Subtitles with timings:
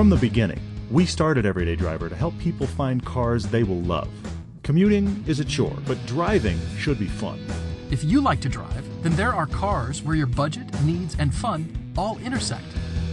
[0.00, 4.08] From the beginning, we started Everyday Driver to help people find cars they will love.
[4.62, 7.38] Commuting is a chore, but driving should be fun.
[7.90, 11.92] If you like to drive, then there are cars where your budget, needs, and fun
[11.98, 12.64] all intersect,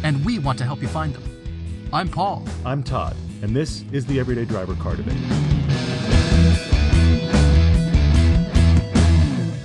[0.03, 1.89] and we want to help you find them.
[1.91, 2.47] I'm Paul.
[2.65, 5.17] I'm Todd, and this is the Everyday Driver Car Debate.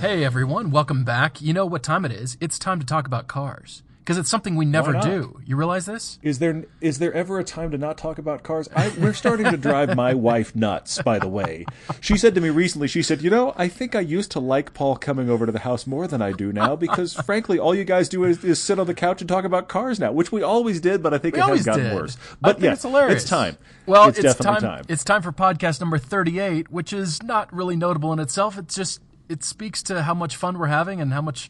[0.01, 1.41] Hey everyone, welcome back.
[1.41, 2.35] You know what time it is?
[2.41, 5.39] It's time to talk about cars because it's something we never do.
[5.45, 6.19] You realize this?
[6.21, 8.67] Is there is there ever a time to not talk about cars?
[8.75, 11.01] I, we're starting to drive my wife nuts.
[11.01, 11.65] By the way,
[12.01, 12.89] she said to me recently.
[12.89, 15.59] She said, "You know, I think I used to like Paul coming over to the
[15.59, 18.77] house more than I do now because, frankly, all you guys do is, is sit
[18.77, 21.35] on the couch and talk about cars now, which we always did, but I think
[21.35, 21.95] We it has gotten did.
[21.95, 22.17] worse.
[22.41, 23.21] But yeah, it's hilarious.
[23.21, 23.57] it's time.
[23.85, 24.85] Well, it's, it's, definitely time, time.
[24.89, 28.57] It's time for podcast number 38, which is not really notable in itself.
[28.57, 31.49] It's just it speaks to how much fun we're having and how much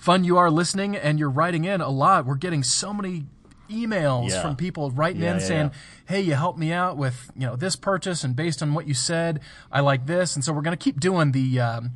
[0.00, 2.26] fun you are listening and you're writing in a lot.
[2.26, 3.26] We're getting so many
[3.70, 4.42] emails Yeah.
[4.42, 5.70] from people writing Yeah, in yeah, saying.
[6.06, 8.94] "Hey, you helped me out with, you know, this purchase and based on what you
[8.94, 11.90] said, I like this." And so we're going to keep doing the um,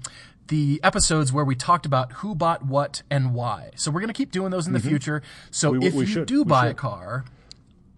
[0.49, 3.71] the episodes where we talked about who bought what and why.
[3.77, 5.23] So we're going to keep doing those in the future.
[5.51, 5.81] So Mm-hmm.
[5.81, 6.27] We- if we you should.
[6.27, 7.25] do We buy a car,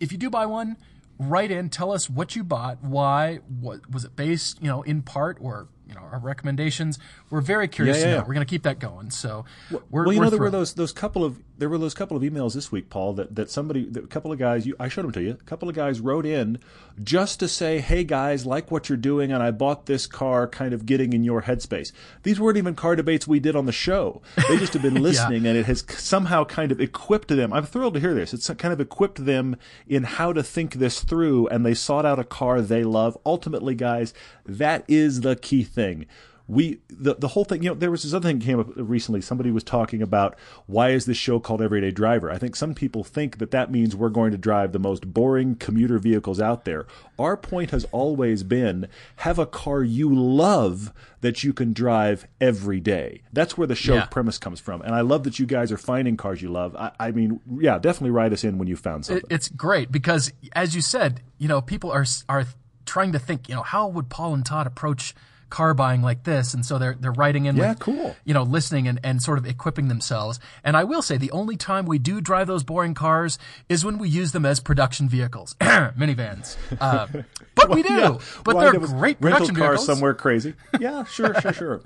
[0.00, 0.76] if you do buy one,
[1.18, 5.02] write in, tell us what you bought, why, what was it based, you know, in
[5.02, 6.98] part or you know our recommendations.
[7.30, 8.16] We're very curious Yeah, to know.
[8.16, 8.22] yeah.
[8.22, 9.10] We're going to keep that going.
[9.10, 9.44] So
[9.90, 12.22] we're, well, you know there were those those couple of there were those couple of
[12.22, 15.04] emails this week, Paul, that, that somebody that a couple of guys you I showed
[15.04, 15.30] them to you.
[15.32, 16.58] A couple of guys wrote in
[17.02, 20.72] just to say, "Hey guys, like what you're doing, and I bought this car, kind
[20.74, 21.92] of getting in your headspace."
[22.22, 24.22] These weren't even car debates we did on the show.
[24.48, 27.52] They just have been listening, and it has somehow kind of equipped them.
[27.52, 28.34] I'm thrilled to hear this.
[28.34, 32.18] It's kind of equipped them in how to think this through, and they sought out
[32.18, 33.16] a car they love.
[33.24, 34.12] Ultimately, guys,
[34.44, 36.06] that is the key thing.
[36.48, 38.68] We the the whole thing you know there was this other thing that came up
[38.76, 39.20] recently.
[39.20, 42.30] Somebody was talking about why is this show called everyday driver?
[42.30, 45.56] I think some people think that that means we're going to drive the most boring
[45.56, 46.86] commuter vehicles out there.
[47.18, 48.86] Our point has always been
[49.16, 53.22] have a car you love that you can drive every day.
[53.32, 54.06] That's where the show Yeah.
[54.06, 54.82] premise comes from.
[54.82, 56.76] And i love that you guys are finding cars you love.
[56.76, 59.26] I, I mean yeah definitely write us in when you found something.
[59.30, 62.46] It's great because as you said, you know, people are are
[62.84, 65.12] trying to think, you know, how would Paul and Todd approach
[65.56, 66.54] car buying like this?
[66.54, 68.14] And so they're they're writing in Yeah, with cool.
[68.24, 70.38] you know, listening and, and sort of equipping themselves.
[70.64, 73.98] And I will say the only time we do drive those boring cars is when
[73.98, 76.56] we use them as production vehicles, minivans.
[76.80, 77.06] Uh,
[77.54, 77.92] but we do.
[77.94, 78.18] Yeah.
[78.44, 79.86] But Wind they're great rental production cars vehicles.
[79.86, 80.54] somewhere crazy.
[80.78, 81.80] Yeah, sure, sure, sure.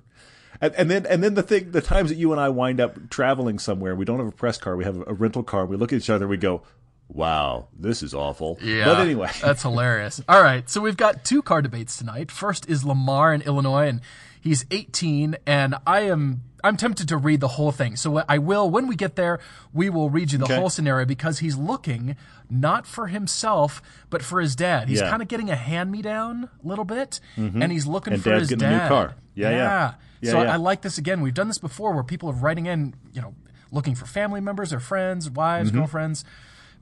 [0.61, 3.09] And, and then, and then the thing, the times that you and I wind up
[3.09, 5.65] traveling somewhere, we don't have a press car, we have a rental car.
[5.65, 6.63] We look at each other, we go,
[7.13, 8.87] "Wow, this is awful." Yeah.
[8.87, 10.23] But anyway, That's hilarious.
[10.29, 10.69] All right.
[10.69, 12.31] So we've got two car debates tonight.
[12.31, 14.01] First is Lamar in Illinois, and
[14.41, 16.43] he's 18, and I am.
[16.63, 17.97] I'm tempted to read the whole thing.
[17.97, 19.41] So I will, when we get there,
[19.73, 20.57] we will read you the Okay.
[20.57, 22.17] whole scenario because he's looking
[22.51, 24.91] not for himself, but for his dad.
[24.91, 25.09] He's Yeah.
[25.09, 28.35] kind of getting a hand me down a little bit, and he's looking And for
[28.35, 28.89] his a new dad.
[28.89, 29.15] car.
[29.35, 29.95] Yeah, yeah.
[30.21, 30.53] Yeah, so yeah.
[30.53, 31.23] I like this again.
[31.23, 33.35] We've done this before where people are writing in, you know,
[33.73, 35.79] looking for family members or friends, wives, Mm-hmm.
[35.79, 36.25] girlfriends,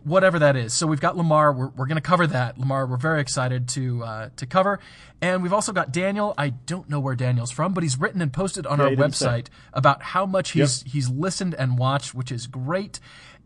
[0.04, 0.72] whatever that is.
[0.72, 1.52] So we've got Lamar.
[1.52, 2.58] We're, we're going to cover that.
[2.58, 4.80] Lamar, we're very excited to uh, to cover.
[5.20, 6.34] And we've also got Daniel.
[6.38, 8.96] I don't know where Daniel's from, but he's written and posted on Yeah, our say.
[8.96, 13.00] website about how much he's he's listened and watched, which is great.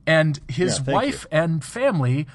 [0.07, 2.27] And his Yeah, wife and family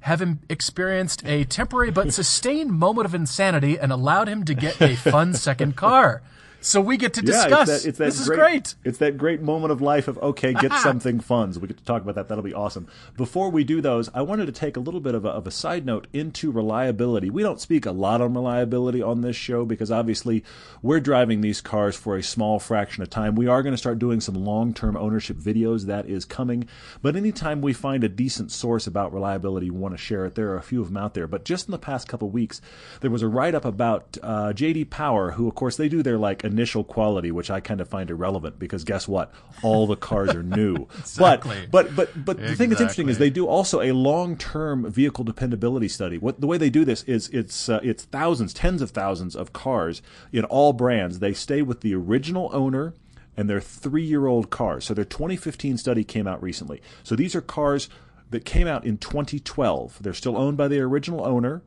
[0.00, 4.94] have experienced a temporary but sustained moment of insanity and allowed him to get a
[4.96, 6.22] fun second car.
[6.64, 7.68] So we get to yeah, discuss.
[7.68, 8.74] it's that, it's that this great, is great.
[8.84, 11.52] It's that great moment of life of okay, get something fun.
[11.52, 12.28] So we get to talk about that.
[12.28, 12.88] That'll be awesome.
[13.18, 15.50] Before we do those, I wanted to take a little bit of a, of a
[15.50, 17.28] side note into reliability.
[17.28, 20.42] We don't speak a lot on reliability on this show because obviously
[20.80, 23.34] we're driving these cars for a small fraction of time.
[23.34, 25.84] We are going to start doing some long term ownership videos.
[25.84, 26.66] That is coming.
[27.02, 30.34] But anytime we find a decent source about reliability, we want to share it.
[30.34, 31.26] There are a few of them out there.
[31.26, 32.62] But just in the past couple weeks,
[33.02, 36.16] there was a write up about uh, JD Power, who of course they do their
[36.16, 39.32] like initial quality, which I kind of find irrelevant because guess what?
[39.62, 40.86] All the cars are new.
[40.98, 41.58] Exactly.
[41.74, 44.88] But but but but the thing that's interesting is they do also a long term
[44.90, 46.18] vehicle dependability study.
[46.18, 49.52] What the way they do this is it's uh, it's thousands, tens of thousands of
[49.52, 50.02] cars
[50.32, 51.18] in all brands.
[51.18, 52.94] They stay with the original owner
[53.36, 54.84] and their three year old cars.
[54.84, 56.80] So their 2015 study came out recently.
[57.02, 57.88] So these are cars
[58.30, 59.98] that came out in 2012.
[60.00, 61.62] They're still owned by the original owner.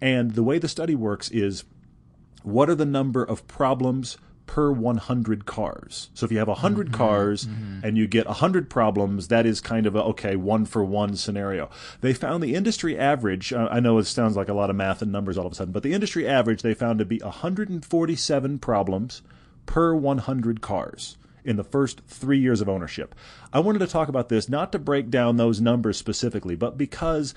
[0.00, 1.64] And the way the study works is
[2.42, 4.16] what are the number of problems
[4.48, 6.10] per 100 cars.
[6.14, 7.44] So if you have 100 cars
[7.84, 11.70] and you get 100 problems, that is kind of a okay, one for one scenario.
[12.00, 15.02] They found the industry average, uh, I know it sounds like a lot of math
[15.02, 18.58] and numbers all of a sudden, but the industry average they found to be 147
[18.58, 19.22] problems
[19.66, 23.14] per 100 cars in the first three years of ownership.
[23.52, 27.34] I wanted to talk about this not to break down those numbers specifically, but because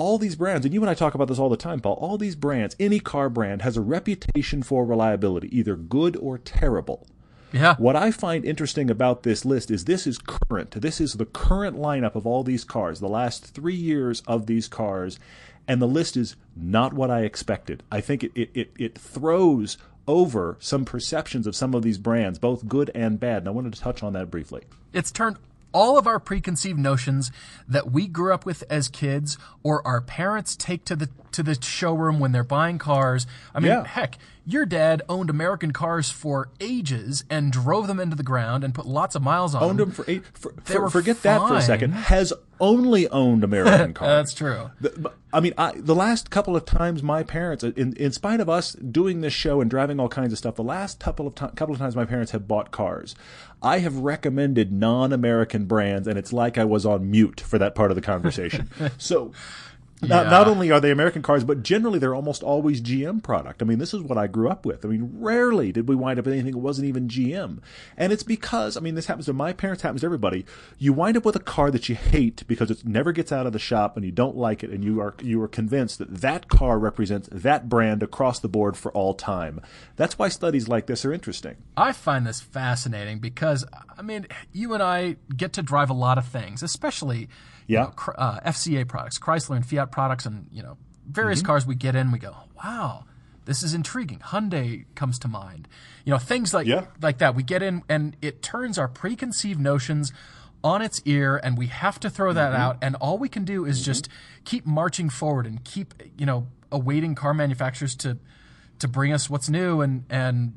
[0.00, 2.16] all these brands, and you and I talk about this all the time, Paul, all
[2.16, 7.06] these brands, any car brand has a reputation for reliability, either good or terrible.
[7.52, 7.74] Yeah.
[7.76, 10.70] What I find interesting about this list is this is current.
[10.70, 14.68] This is the current lineup of all these cars, the last three years of these
[14.68, 15.18] cars,
[15.68, 17.82] and the list is not what I expected.
[17.92, 19.76] I think it, it, it, it throws
[20.08, 23.42] over some perceptions of some of these brands, both good and bad.
[23.42, 24.62] And I wanted to touch on that briefly.
[24.94, 25.36] It's turned
[25.72, 27.30] all of our preconceived notions
[27.68, 31.56] that we grew up with as kids or our parents take to the to the
[31.62, 33.24] showroom when they're buying cars.
[33.54, 33.84] I mean, Yeah.
[33.86, 38.74] heck, your dad owned American cars for ages and drove them into the ground and
[38.74, 39.88] put lots of miles on Owned them.
[39.90, 40.24] them for eight.
[40.32, 41.92] For, for- forget that for a second.
[41.92, 44.08] Has only owned American cars.
[44.08, 44.70] That's true.
[44.80, 48.48] The- I mean, I, the last couple of times my parents, in, in spite of
[48.48, 51.46] us doing this show and driving all kinds of stuff, the last couple of ti-
[51.54, 53.14] couple of times my parents have bought cars,
[53.62, 57.90] I have recommended non-American brands, and it's like I was on mute for that part
[57.92, 58.70] of the conversation.
[58.98, 59.32] so.
[60.02, 60.30] Not, Yeah.
[60.30, 63.60] not only are they American cars, but generally they're almost always GM product.
[63.62, 64.84] I mean, this is what I grew up with.
[64.84, 67.58] I mean, rarely did we wind up with anything that wasn't even GM.
[67.96, 70.46] And it's because, I mean, this happens to my parents, happens to everybody.
[70.78, 73.52] You wind up with a car that you hate because it never gets out of
[73.52, 76.48] the shop and you don't like it and you are, you are convinced that that
[76.48, 79.60] car represents that brand across the board for all time.
[79.96, 81.56] That's why studies like this are interesting.
[81.76, 83.64] I find this fascinating because,
[83.98, 87.28] I mean, you and I get to drive a lot of things, especially
[87.70, 87.82] Yeah.
[87.84, 90.76] know, uh, FCA products, Chrysler and Fiat products, and you know
[91.08, 91.46] various Mm-hmm.
[91.46, 92.10] cars we get in.
[92.12, 93.04] We go, wow,
[93.44, 94.18] this is intriguing.
[94.18, 95.68] Hyundai comes to mind.
[96.04, 96.86] You know, things like Yeah.
[97.00, 97.34] like that.
[97.34, 100.12] We get in, and it turns our preconceived notions
[100.62, 102.60] on its ear, and we have to throw that Mm-hmm.
[102.62, 102.76] out.
[102.82, 104.08] And all we can do is just
[104.44, 108.18] keep marching forward and keep you know awaiting car manufacturers to
[108.78, 110.54] to bring us what's new and and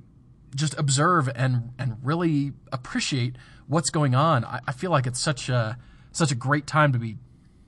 [0.55, 3.35] just observe and and really appreciate
[3.67, 4.45] what's going on.
[4.45, 5.77] I, I feel like it's such a
[6.13, 7.17] such a great time to be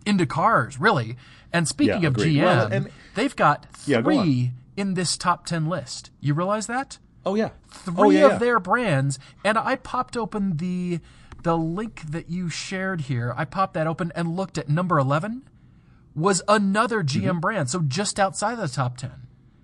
[0.06, 1.18] into cars, really.
[1.51, 2.13] And speaking Yeah, of.
[2.15, 6.12] GM, Well, and- they've got Yeah, go three in this top ten list.
[6.21, 7.00] You realize that?
[7.25, 7.50] Oh, yeah.
[7.69, 8.38] Three oh, yeah, of yeah.
[8.38, 11.00] their brands, and I popped open the
[11.44, 13.33] the link that you shared here.
[13.38, 15.44] I popped that open and looked at number eleven
[16.15, 19.12] was another GM brand, so just outside of the top ten.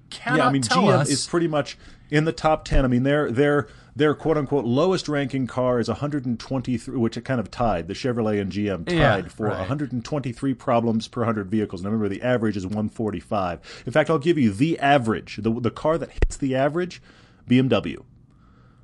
[0.09, 0.37] Cannot Mm-hmm.
[0.37, 1.77] yeah, I mean GM us is pretty much
[2.11, 2.85] in the top ten.
[2.85, 7.39] I mean their their their quote unquote lowest ranking car is 123, which it kind
[7.39, 9.57] of tied the Chevrolet and GM tied Yeah, for right.
[9.57, 11.81] 123 problems per 100 vehicles.
[11.81, 13.83] And remember, the average is 145.
[13.85, 17.01] In fact, I'll give you the average, the the car that hits the average,
[17.49, 18.03] BMW.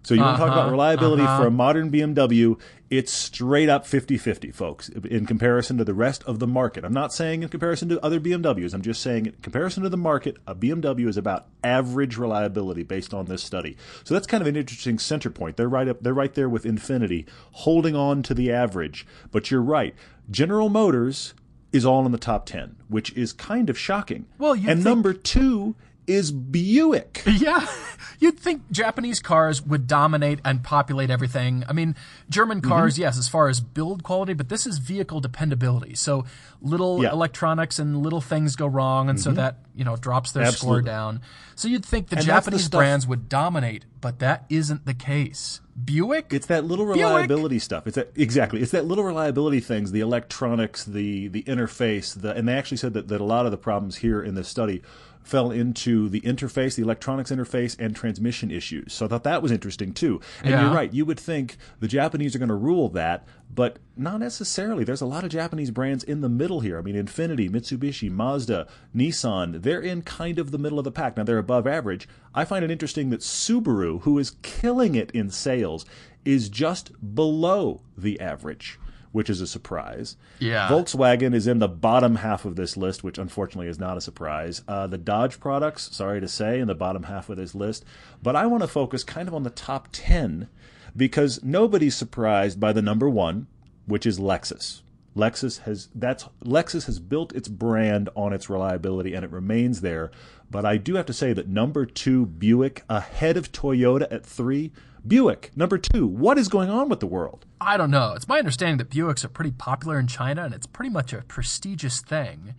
[0.08, 1.42] So you want to talk about Uh-huh, reliability uh-huh.
[1.42, 2.58] for a modern BMW,
[2.90, 6.86] it's straight up 50-50, folks, in comparison to the rest of the market.
[6.86, 8.74] I'm not saying in comparison to other BMWs.
[8.74, 13.14] I'm just saying in comparison to the market, a BMW is about average reliability based
[13.14, 13.76] on this study.
[14.06, 15.58] So that's kind of an interesting center point.
[15.58, 19.06] They're right up they're right there with Infiniti, holding on to the average.
[19.32, 19.94] But you're right.
[20.32, 21.34] General Motors
[21.74, 24.26] is all in the top 10, which is kind of shocking.
[24.38, 25.76] Well, and think- number 2
[26.08, 27.22] is Buick.
[27.26, 27.68] Yeah,
[28.20, 31.64] you'd think Japanese cars would dominate and populate everything.
[31.68, 31.96] I mean,
[32.30, 32.70] German Mm-hmm.
[32.70, 35.96] cars, yes, as far as build quality, but this is vehicle dependability.
[35.96, 36.26] So
[36.62, 37.10] little Yeah.
[37.10, 37.16] Mm-hmm.
[37.18, 40.80] electronics and little things go wrong, and so that you know drops their Absolutely.
[40.80, 41.22] score down.
[41.56, 44.94] So you'd think the And the Japanese stuff- brands would dominate, but that isn't the
[44.94, 45.60] case.
[45.84, 46.98] Buick, It's that little Buick.
[47.06, 47.86] reliability stuff.
[47.86, 48.62] It's that exactly.
[48.64, 52.94] It's that little reliability things, the electronics, the the interface, the and they actually said
[52.94, 54.82] that, that a lot of the problems here in this study
[55.28, 58.94] fell into the interface, the electronics interface, and transmission issues.
[58.94, 60.22] So I thought that was interesting too.
[60.42, 60.62] And Yeah.
[60.64, 60.94] you're right.
[60.94, 64.84] You would think the Japanese are going to rule that, but not necessarily.
[64.86, 66.78] There's a lot of Japanese brands in the middle here.
[66.78, 71.18] I mean, Infiniti, Mitsubishi, Mazda, Nissan, they're in kind of the middle of the pack.
[71.18, 72.08] Now, they're above average.
[72.34, 75.86] I find it interesting that Subaru, who is killing it in sales,
[76.24, 78.80] is just below the average,
[79.12, 80.16] which is a surprise.
[80.40, 80.68] Yeah.
[80.68, 84.62] Volkswagen is in the bottom half of this list, which unfortunately is not a surprise.
[84.68, 87.86] Uh, the Dodge products, sorry to say, in the bottom half of this list.
[88.22, 90.50] But I want to focus kind of on the top 10
[90.96, 93.48] because nobody's surprised by the number one,
[93.86, 94.82] which is Lexus.
[95.18, 100.12] Lexus has that's Lexus has built its brand on its reliability and it remains there.
[100.50, 104.72] But I do have to say that number two Buick ahead of Toyota at three.
[105.08, 106.06] Buick number two.
[106.08, 107.46] What is going on with the world?
[107.62, 108.14] I don't know.
[108.16, 111.22] It's my understanding that Buicks are pretty popular in China, and it's pretty much a
[111.24, 112.54] prestigious thing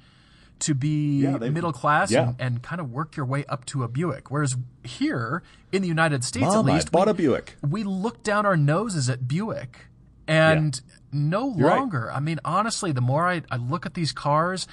[0.60, 2.28] to be Yeah, middle class yeah.
[2.30, 4.30] and, and kind of work your way up to a Buick.
[4.30, 7.56] Whereas here in the United States, Mom, at I bought we, a Buick.
[7.68, 9.86] we look down our noses at Buick.
[10.26, 10.78] And
[11.10, 11.78] no You're right.
[11.78, 12.12] longer.
[12.12, 14.66] I mean, honestly, the more I, I look at these cars,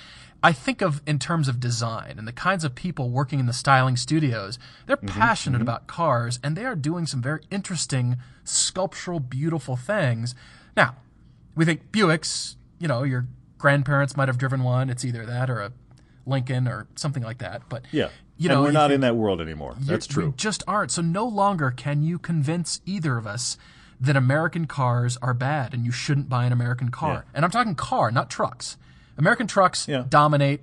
[0.43, 3.53] I think of in terms of design and the kinds of people working in the
[3.53, 4.59] styling studios.
[4.85, 10.35] They're Mm-hmm, passionate about cars and they are doing some very interesting, sculptural, beautiful things.
[10.77, 10.95] Now,
[11.55, 13.25] we think Buicks, you know, your
[13.57, 14.89] grandparents might have driven one.
[14.89, 15.71] It's either that or a
[16.27, 17.63] Lincoln or something like that.
[17.69, 18.09] But Yeah.
[18.37, 19.75] you and know, we're not in that world anymore.
[19.79, 20.33] That's we true.
[20.37, 20.91] just aren't.
[20.91, 23.57] So no longer can you convince either of us
[23.99, 27.13] that American cars are bad and you shouldn't buy an American car.
[27.25, 27.31] Yeah.
[27.33, 28.77] And I'm talking car, not trucks.
[29.17, 30.05] American trucks Yeah.
[30.07, 30.61] dominate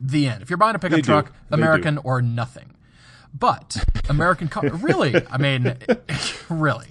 [0.00, 0.42] the end.
[0.42, 2.74] If you're buying a pickup They truck, They American or nothing.
[3.34, 5.14] But American car, really?
[5.30, 5.76] I mean,
[6.48, 6.86] really?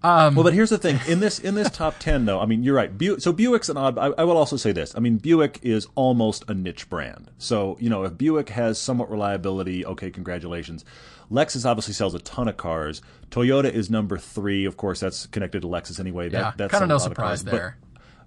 [0.00, 2.62] Um, well, but here's the thing: in this in this top ten, though, I mean,
[2.62, 2.96] you're right.
[2.96, 3.98] Bu- so Buick's an odd.
[3.98, 7.32] I, I will also say this: I mean, Buick is almost a niche brand.
[7.38, 10.84] So you know, if Buick has somewhat reliability, okay, congratulations.
[11.32, 13.02] Lexus obviously sells a ton of cars.
[13.32, 14.64] Toyota is number three.
[14.64, 16.28] Of course, that's connected to Lexus anyway.
[16.28, 17.44] That, Yeah, that's kinda a no surprise cars.
[17.44, 17.76] But- there.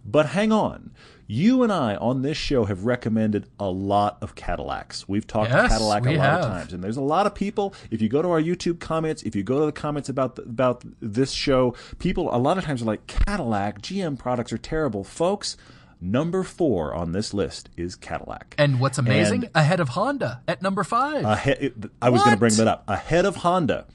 [0.04, 0.92] But hang on.
[1.34, 5.08] You and I on this show have recommended a lot of Cadillacs.
[5.08, 6.40] We've talked Yes, Cadillac a lot have.
[6.42, 7.74] of times, and there's a lot of people.
[7.90, 10.42] If you go to our YouTube comments, if you go to the comments about the,
[10.42, 15.06] about this show, people a lot of times are like Cadillac, GM products are terrible,
[15.06, 15.56] folks.
[16.02, 18.54] Number four on this list is Cadillac.
[18.58, 21.24] And what's amazing, And- ahead of Honda at number five.
[21.24, 22.84] Ahead, I was going to bring that up.
[22.90, 23.86] Ahead of Honda.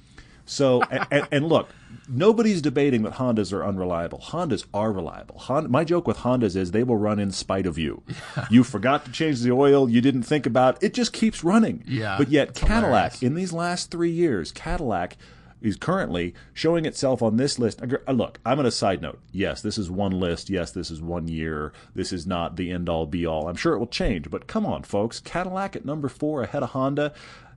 [0.47, 1.69] So, and, and look,
[2.09, 4.19] nobody's debating that Hondas are unreliable.
[4.21, 5.39] Hondas are reliable.
[5.39, 8.03] Honda, my joke with Hondas is they will run in spite of you.
[8.51, 9.89] You forgot to change the oil.
[9.91, 10.95] You didn't think about it.
[10.95, 11.83] Just keeps running.
[11.87, 13.23] Yeah, But yet, Cadillac, hilarious.
[13.23, 15.17] in these last three years, Cadillac
[15.63, 17.83] is currently showing itself on this list.
[17.83, 19.19] Uh, Look, I'm on a side note.
[19.33, 20.49] Yes, this is one list.
[20.51, 21.73] Yes, this is one year.
[21.95, 23.49] This is not the end all be all.
[23.49, 25.19] I'm sure it will change, but come on, folks.
[25.19, 27.13] Cadillac at number four ahead of Honda.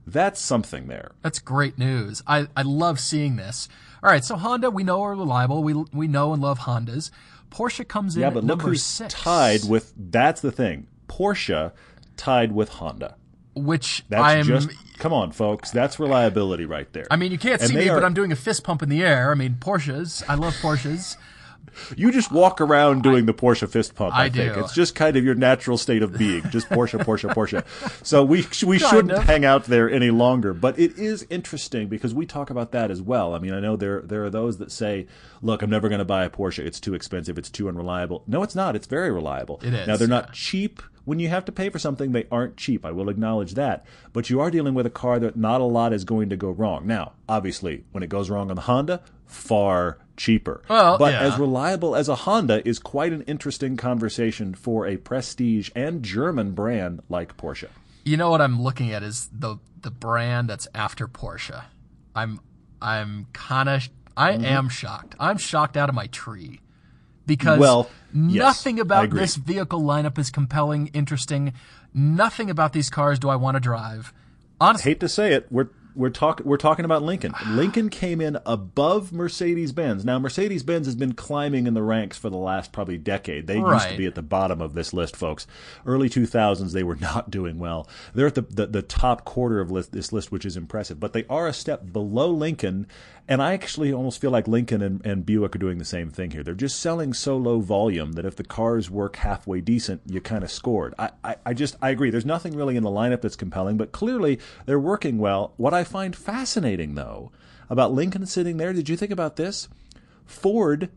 [0.06, 1.12] That's something there.
[1.22, 2.22] That's great news.
[2.26, 3.68] I, I love seeing this.
[4.02, 5.62] All right, so Honda, we know are reliable.
[5.62, 7.10] We we know and love Hondas.
[7.50, 9.92] Porsche comes in Yeah, but look number who's six, tied with.
[9.96, 10.86] That's the thing.
[11.08, 11.72] Porsche
[12.16, 13.16] tied with Honda.
[13.54, 14.44] which That's I'm.
[14.44, 14.70] just.
[14.98, 15.70] Come on, folks.
[15.70, 17.06] That's reliability right there.
[17.10, 19.02] I mean, you can't And see me, but I'm doing a fist pump in the
[19.02, 19.30] air.
[19.30, 20.22] I mean, Porsches.
[20.28, 21.16] I love Porsches.
[21.96, 24.14] You just walk around doing the Porsche fist pump.
[24.14, 24.60] I, I think do.
[24.60, 27.64] it's just kind of your natural state of being, just Porsche, Porsche, Porsche.
[28.04, 29.24] So we we shouldn't of.
[29.24, 30.52] hang out there any longer.
[30.52, 33.34] But it is interesting because we talk about that as well.
[33.34, 35.06] I mean, I know there there are those that say,
[35.42, 36.64] "Look, I'm never going to buy a Porsche.
[36.64, 37.38] It's too expensive.
[37.38, 38.76] It's too unreliable." No, it's not.
[38.76, 39.60] It's very reliable.
[39.62, 40.14] It is, Now they're yeah.
[40.14, 40.82] not cheap.
[41.10, 42.86] When you have to pay for something, they aren't cheap.
[42.86, 43.84] I will acknowledge that.
[44.12, 46.50] But you are dealing with a car that not a lot is going to go
[46.50, 46.86] wrong.
[46.86, 50.62] Now, obviously, when it goes wrong on the Honda, far cheaper.
[50.68, 51.22] Well, but yeah.
[51.22, 56.52] as reliable as a Honda is quite an interesting conversation for a prestige and German
[56.52, 57.68] brand like Porsche.
[58.04, 61.64] You know what I'm looking at is the the brand that's after Porsche.
[62.14, 62.38] I'm
[62.80, 64.44] I'm kind of I Mm-hmm.
[64.44, 65.14] am shocked.
[65.18, 66.60] I'm shocked out of my tree
[67.30, 71.52] because Well, nothing I about this vehicle lineup is compelling, interesting.
[71.94, 74.12] Nothing about these cars do I want to drive.
[74.60, 77.34] Honestly, Hate to say it, we're we're talking we're talking about Lincoln.
[77.48, 80.04] Lincoln came in above Mercedes Benz.
[80.04, 83.46] Now Mercedes Benz has been climbing in the ranks for the last probably decade.
[83.46, 85.46] They used to be at the bottom of this list, folks.
[85.86, 87.88] Early 2000s they were not doing well.
[88.12, 90.98] They're at the the, the top quarter of list, this list, which is impressive.
[90.98, 92.86] But they are a step below Lincoln,
[93.30, 96.32] and I actually almost feel like Lincoln and, and Buick are doing the same thing
[96.32, 96.42] here.
[96.42, 100.42] They're just selling so low volume that if the cars work halfway decent, you kind
[100.42, 100.94] of scored.
[100.98, 102.10] I, I, I just I agree.
[102.10, 105.54] There's nothing really in the lineup that's compelling, but clearly they're working well.
[105.56, 107.30] What I find fascinating though
[107.70, 109.68] about Lincoln sitting there, did you think about this?
[110.26, 110.90] Ford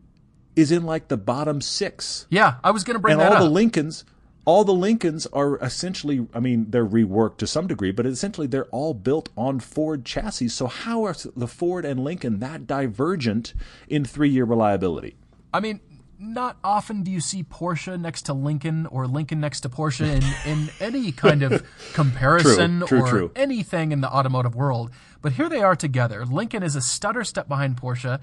[0.56, 3.38] is in like the bottom six yeah, I was going to bring and that all
[3.38, 3.42] up.
[3.44, 4.04] the Lincolns,
[4.44, 8.66] all the Lincolns are essentially, I mean, they're reworked to some degree, but essentially they're
[8.66, 10.48] all built on Ford chassis.
[10.48, 13.54] So how are the Ford and Lincoln that divergent
[13.88, 15.16] in three-year reliability?
[15.52, 15.80] I mean,
[16.18, 20.50] not often do you see Porsche next to Lincoln or Lincoln next to Porsche in,
[20.50, 23.32] in any kind of comparison True, true, or true.
[23.34, 24.90] anything in the automotive world.
[25.22, 26.24] But here they are together.
[26.26, 28.20] Lincoln is a stutter step behind Porsche,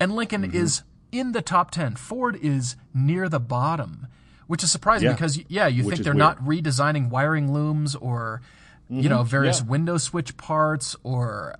[0.00, 0.56] and Lincoln Mm-hmm.
[0.56, 0.82] is
[1.12, 1.96] in the top 10.
[1.96, 4.06] Ford is near the bottom,
[4.48, 5.12] which is surprising Yeah.
[5.14, 6.18] because, yeah, you Which think they're weird.
[6.18, 8.40] not redesigning wiring looms or,
[8.90, 9.66] you know, various Mm-hmm.
[9.68, 9.70] Yeah.
[9.70, 11.54] window switch parts or,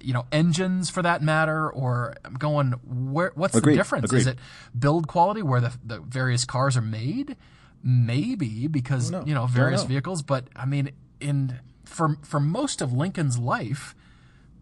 [0.00, 4.12] you know, engines for that matter, or I'm going, where, what's Agreed, the difference?
[4.12, 4.38] Is it
[4.78, 7.34] build quality where the, the various cars are made?
[7.82, 9.88] Maybe because you know various know.
[9.88, 10.90] vehicles, but I mean,
[11.20, 13.94] in for for most of Lincoln's life,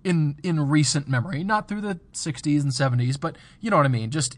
[0.03, 3.89] in in recent memory, not through the '60s and '70s, but you know what I
[3.89, 4.11] mean.
[4.11, 4.37] Just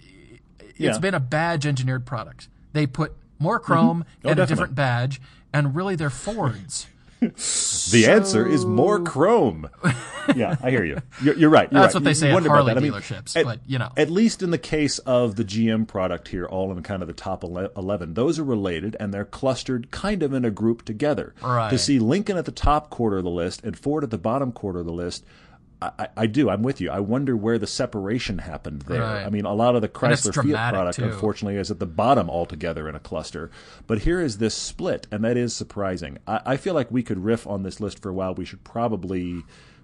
[0.61, 0.99] it's Yeah.
[0.99, 2.49] been a badge engineered product.
[2.75, 4.27] They put more chrome mm-hmm.
[4.27, 5.21] Oh, and a different badge,
[5.53, 6.87] and really they're Fords.
[7.21, 9.71] The answer is more chrome.
[10.37, 11.01] yeah, I hear you.
[11.23, 11.71] You're, you're right.
[11.73, 12.01] You're That's right.
[12.01, 12.79] what they You say at Harley that.
[12.79, 13.91] I mean, dealerships, at- but, you know.
[13.97, 17.15] at least in the case of the GM product here, all in kind of the
[17.15, 21.35] top eleven, those are related and they're clustered kind of in a group together.
[21.43, 21.71] Right.
[21.71, 24.53] To see Lincoln at the top quarter of the list and Ford at the bottom
[24.53, 25.25] quarter of the list.
[25.81, 26.49] I, I do.
[26.49, 26.91] I'm with you.
[26.91, 29.03] I wonder where the separation happened there.
[29.03, 29.25] Right.
[29.25, 31.05] I mean, a lot of the Chrysler Fiat product, too.
[31.05, 33.51] unfortunately, is at the bottom altogether in a cluster.
[33.87, 36.19] But here is this split, and that is surprising.
[36.27, 38.35] I, I feel like we could riff on this list for a while.
[38.35, 39.43] We should probably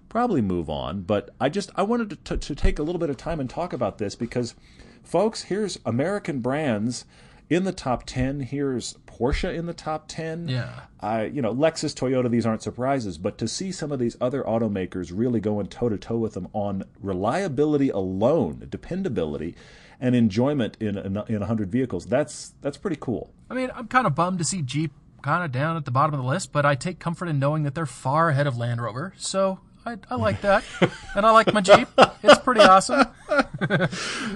[0.09, 1.01] probably move on.
[1.01, 3.49] But I just I wanted to, to, to take a little bit of time and
[3.49, 4.55] talk about this because,
[5.03, 7.05] folks, here's American brands
[7.49, 8.41] in the top ten.
[8.41, 10.47] Here's Porsche in the top ten.
[10.47, 10.81] Yeah.
[10.99, 14.43] I, you know, Lexus, Toyota, these aren't surprises, but to see some of these other
[14.43, 19.55] automakers really going toe to toe with them on reliability alone, dependability,
[19.99, 23.31] and enjoyment in a, in 100 vehicles, that's that's pretty cool.
[23.49, 26.13] I mean, I'm kind of bummed to see Jeep kind of down at the bottom
[26.13, 28.81] of the list, but I take comfort in knowing that they're far ahead of Land
[28.81, 29.13] Rover.
[29.17, 30.63] So I, I like that,
[31.15, 31.87] and I like my Jeep.
[32.23, 33.05] It's pretty awesome.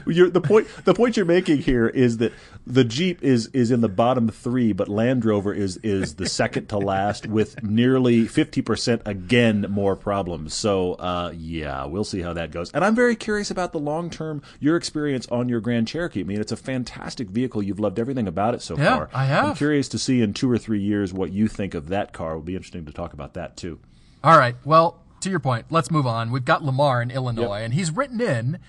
[0.08, 2.34] The point the point you're making here is that
[2.66, 6.68] the Jeep is is in the bottom three, but Land Rover is is the second
[6.70, 10.54] to last with nearly 50% again more problems.
[10.54, 12.72] So uh, yeah, we'll see how that goes.
[12.72, 16.22] And I'm very curious about the long term your experience on your Grand Cherokee.
[16.22, 17.62] I mean, it's a fantastic vehicle.
[17.62, 19.10] You've loved everything about it so Yeah, far.
[19.14, 19.46] I have.
[19.46, 22.32] I'm curious to see in two or three years what you think of that car.
[22.32, 23.80] It'll be interesting to talk about that too.
[24.24, 24.56] All right.
[24.66, 26.32] Well, to your point, let's move on.
[26.32, 28.60] We've got Lamar in Illinois, and he's written in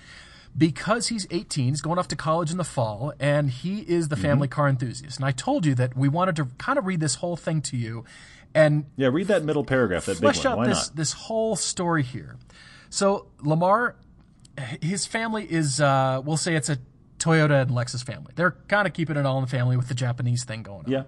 [0.57, 1.69] because he's 18.
[1.69, 5.17] He's going off to college in the fall, and he is the family car enthusiast.
[5.17, 7.77] And I told you that we wanted to kind of read this whole thing to
[7.77, 8.03] you,
[8.53, 10.05] and Yeah, read that middle paragraph.
[10.05, 10.47] That big flesh one.
[10.53, 10.95] out Why this not?
[10.95, 12.37] this whole story here.
[12.89, 13.95] So Lamar,
[14.81, 16.79] his family is uh, we'll say it's a
[17.19, 18.33] Toyota and Lexus family.
[18.35, 20.91] They're kind of keeping it all in the family with the Japanese thing going on.
[20.91, 21.03] Yeah.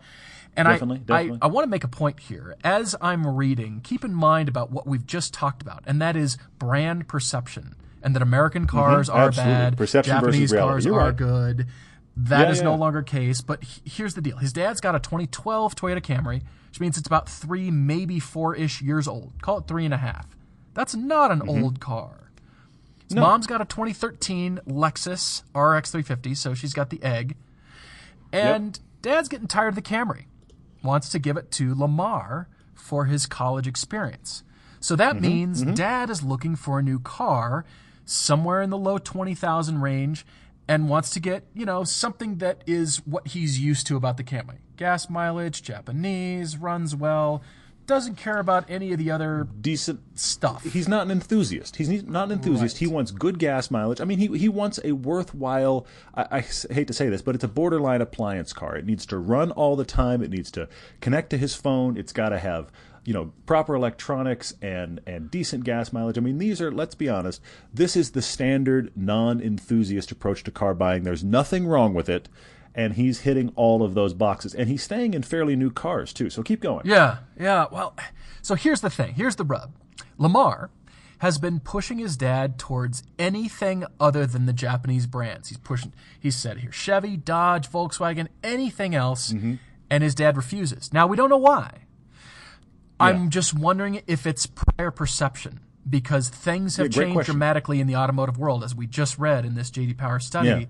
[0.57, 1.39] And Definitely, I, definitely.
[1.41, 2.55] I, I want to make a point here.
[2.63, 6.37] As I'm reading, keep in mind about what we've just talked about, and that is
[6.59, 9.27] brand perception, and that American cars are Mm-hmm.
[9.29, 9.53] absolutely.
[9.53, 11.15] bad, Perception Japanese cars You're are right.
[11.15, 11.67] good.
[12.17, 12.77] That is Yeah, no yeah.
[12.77, 13.39] longer case.
[13.39, 17.29] But here's the deal: his dad's got a 2012 Toyota Camry, which means it's about
[17.29, 19.31] three, maybe four-ish years old.
[19.41, 20.27] Call it three and a half.
[20.73, 21.63] That's not an Mm-hmm.
[21.63, 22.31] old car.
[23.07, 27.35] His mom's got a 2013 Lexus RX 350, so she's got the egg.
[28.33, 30.25] And dad's getting tired of the Camry.
[30.83, 34.43] Wants to give it to Lamar for his college experience.
[34.79, 37.65] So that Mm-hmm, means dad is looking for a new car
[38.05, 40.25] somewhere in the low 20,000 range
[40.67, 44.23] and wants to get, you know, something that is what he's used to about the
[44.23, 44.57] Camry.
[44.77, 47.43] Gas mileage, Japanese, runs well,
[47.91, 50.63] doesn't care about any of the other Decent stuff.
[50.63, 51.75] he's not an enthusiast.
[51.75, 52.79] He's not an enthusiast.
[52.79, 54.01] He wants good gas mileage.
[54.01, 55.85] I mean, he he wants a worthwhile.
[56.15, 56.39] I
[56.71, 58.75] hate to say this, but it's a borderline appliance car.
[58.75, 60.23] It needs to run all the time.
[60.23, 60.67] It needs to
[61.01, 61.97] connect to his phone.
[61.97, 62.71] It's got to have
[63.03, 66.17] you know proper electronics and and decent gas mileage.
[66.17, 67.41] I mean, these are let's be honest.
[67.73, 71.03] This is the standard non-enthusiast approach to car buying.
[71.03, 72.29] There's nothing wrong with it.
[72.73, 76.29] And he's hitting all of those boxes, and he's staying in fairly new cars too.
[76.29, 76.83] So keep going.
[76.85, 77.65] Yeah, yeah.
[77.71, 77.95] Well,
[78.41, 79.15] so here's the thing.
[79.15, 79.73] Here's the rub.
[80.17, 80.69] Lamar
[81.17, 85.49] has been pushing his dad towards anything other than the Japanese brands.
[85.49, 85.93] He's pushing.
[86.19, 89.55] He said here Chevy, Dodge, Volkswagen, anything else, Mm-hmm.
[89.89, 90.93] and his dad refuses.
[90.93, 91.79] Now we don't know why.
[92.99, 97.33] I'm just wondering if it's prior perception because things have Yeah, changed question.
[97.33, 100.47] dramatically in the automotive world, as we just read in this JD Power study.
[100.47, 100.65] Yeah.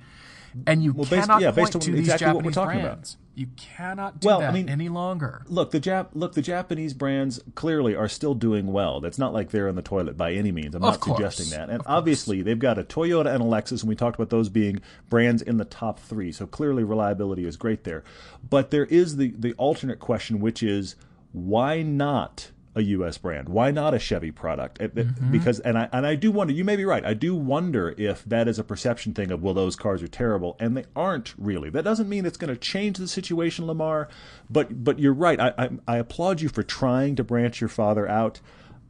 [0.68, 2.80] And you Well, based- cannot yeah, point based to these exactly what we're Japanese talking
[2.82, 2.92] about.
[2.96, 3.18] brands.
[3.36, 5.44] You cannot do Well, I that mean- any longer.
[5.48, 9.00] Look, the Jap look the Japanese brands clearly are still doing well.
[9.00, 10.76] That's not like they're in the toilet by any means.
[10.76, 11.18] I'm Of not course.
[11.36, 11.70] suggesting that.
[11.70, 14.82] And obviously, they've got a Toyota and a Lexus, and we talked about those being
[15.10, 16.32] brands in the top three.
[16.34, 18.04] So clearly, reliability is great there.
[18.48, 20.96] But there is the the alternate question, which is
[21.32, 23.18] why not a U.S.
[23.18, 23.50] brand?
[23.50, 24.80] Why not a Chevy product?
[24.80, 25.32] Mm-hmm.
[25.32, 26.54] Because and I and I do wonder.
[26.54, 27.06] You may be right.
[27.06, 30.56] I do wonder if that is a perception thing of well, those cars are terrible,
[30.60, 31.70] and they aren't really.
[31.70, 34.08] That doesn't mean it's going to change the situation, Lamar.
[34.50, 35.40] But but you're right.
[35.40, 38.40] I, I I applaud you for trying to branch your father out.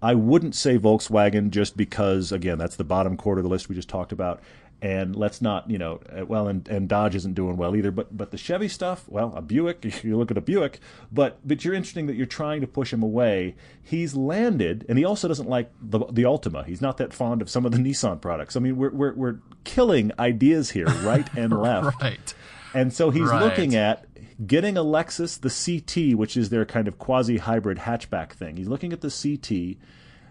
[0.01, 3.75] I wouldn't say Volkswagen just because again that's the bottom quarter of the list we
[3.75, 4.41] just talked about.
[4.83, 7.91] And let's not, you know, uh, well, and, and Dodge isn't doing well either.
[7.91, 10.79] But but the Chevy stuff, well, a Buick, you look at a Buick.
[11.11, 13.55] But but you're interesting that you're trying to push him away.
[13.83, 16.65] He's landed, and he also doesn't like the the Altima.
[16.65, 18.55] He's not that fond of some of the Nissan products.
[18.55, 22.01] I mean, we're we're we're killing ideas here, right and left.
[22.01, 22.33] Right.
[22.73, 23.43] And so he's Right.
[23.43, 24.05] looking at
[24.47, 28.57] getting a Lexus, the CT, which is their kind of quasi hybrid hatchback thing.
[28.57, 29.77] He's looking at the CT,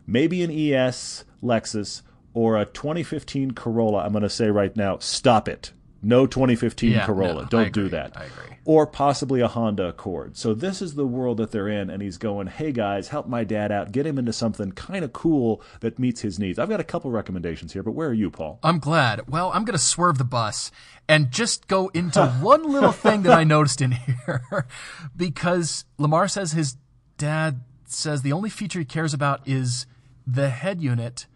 [0.09, 2.03] maybe an ES Lexus
[2.35, 4.05] or a 2015 Corolla.
[4.05, 5.73] I'm going to say right now, stop it.
[6.03, 7.43] No 2015 Yeah, Corolla.
[7.43, 8.17] no, Don't do that.
[8.17, 8.57] I agree.
[8.65, 10.37] Or possibly a Honda Accord.
[10.37, 13.43] So this is the world that they're in, and he's going, "Hey guys, help my
[13.45, 13.93] dad out.
[13.93, 17.11] Get him into something kind of cool that meets his needs." I've got a couple
[17.11, 18.59] recommendations here, but where are you, Paul?
[18.63, 19.29] I'm glad.
[19.29, 20.71] Well, I'm going to swerve the bus
[21.09, 24.43] and just go into one little thing that I noticed in here.
[25.17, 26.77] because Lamar says his
[27.19, 29.87] dad says the only feature he cares about is
[30.27, 31.27] the head unit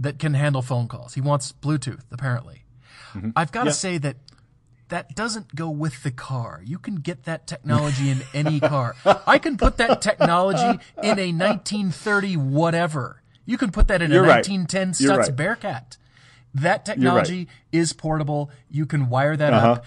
[0.00, 1.14] that can handle phone calls.
[1.14, 2.64] He wants Bluetooth, apparently.
[3.36, 3.66] I've got to Mm-hmm.
[3.68, 3.72] Yeah.
[3.72, 4.16] say that
[4.88, 6.62] that doesn't go with the car.
[6.64, 8.96] You can get that technology in any car.
[9.04, 13.22] I can put that technology in a 1930 whatever.
[13.46, 14.48] You can put that in You're a right.
[14.48, 15.36] 1910 Stutz right.
[15.36, 15.96] Bearcat.
[16.54, 18.50] That technology is portable.
[18.70, 19.72] You can wire that Uh-huh.
[19.72, 19.84] up.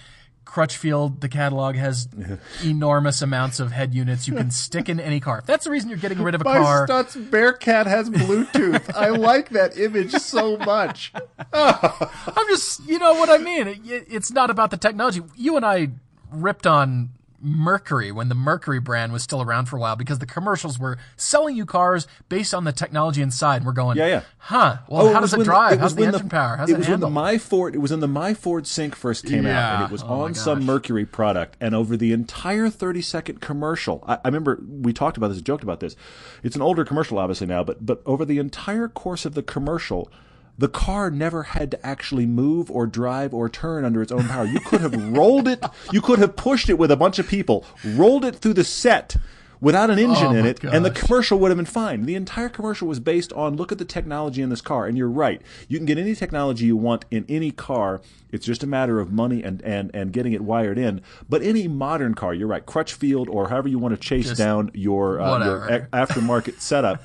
[0.54, 2.08] Crutchfield, the catalog has
[2.64, 5.40] enormous amounts of head units you can stick in any car.
[5.40, 8.94] If that's the reason you're getting rid of a car, Stutz Bearcat has Bluetooth.
[8.94, 11.12] I like that image so much.
[11.54, 13.68] I'm just, you know what I mean.
[13.68, 15.22] It, it- it's not about the technology.
[15.36, 15.90] You and I
[16.32, 17.10] ripped on
[17.44, 20.98] Mercury when the Mercury brand was still around for a while because the commercials were
[21.18, 23.58] selling you cars based on the technology inside.
[23.58, 24.22] And we're going, Yeah, yeah.
[24.38, 24.78] huh?
[24.88, 25.74] Well, oh, how does it drive?
[25.74, 26.56] it How's the engine power?
[26.56, 27.08] How's it it, was handle?
[27.10, 27.76] when the My Ford.
[27.76, 30.34] It was when the My Ford Sync first came out, and it was Oh on
[30.34, 30.66] some.
[30.66, 31.58] Mercury product.
[31.60, 35.82] And over the entire thirty-second commercial, I, I remember we talked about this, joked about
[35.82, 35.96] this.
[36.44, 40.10] It's an older commercial, obviously now, but but over the entire course of the commercial.
[40.58, 44.46] The car never had to actually move or drive or turn under its own power.
[44.46, 47.66] You could have rolled it, you could have pushed it with a bunch of people,
[47.84, 49.16] rolled it through the set
[49.60, 52.06] without an engine Oh in it, and the commercial would have been fine.
[52.06, 55.10] The entire commercial was based on look at the technology in this car, and you're
[55.10, 55.42] right.
[55.70, 58.02] You can get any technology you want in any car.
[58.32, 61.02] It's just a matter of money and and and getting it wired in.
[61.30, 64.70] But any modern car, you're right, Crutchfield or however you want to chase Just down
[64.74, 67.02] your uh, your a- aftermarket setup.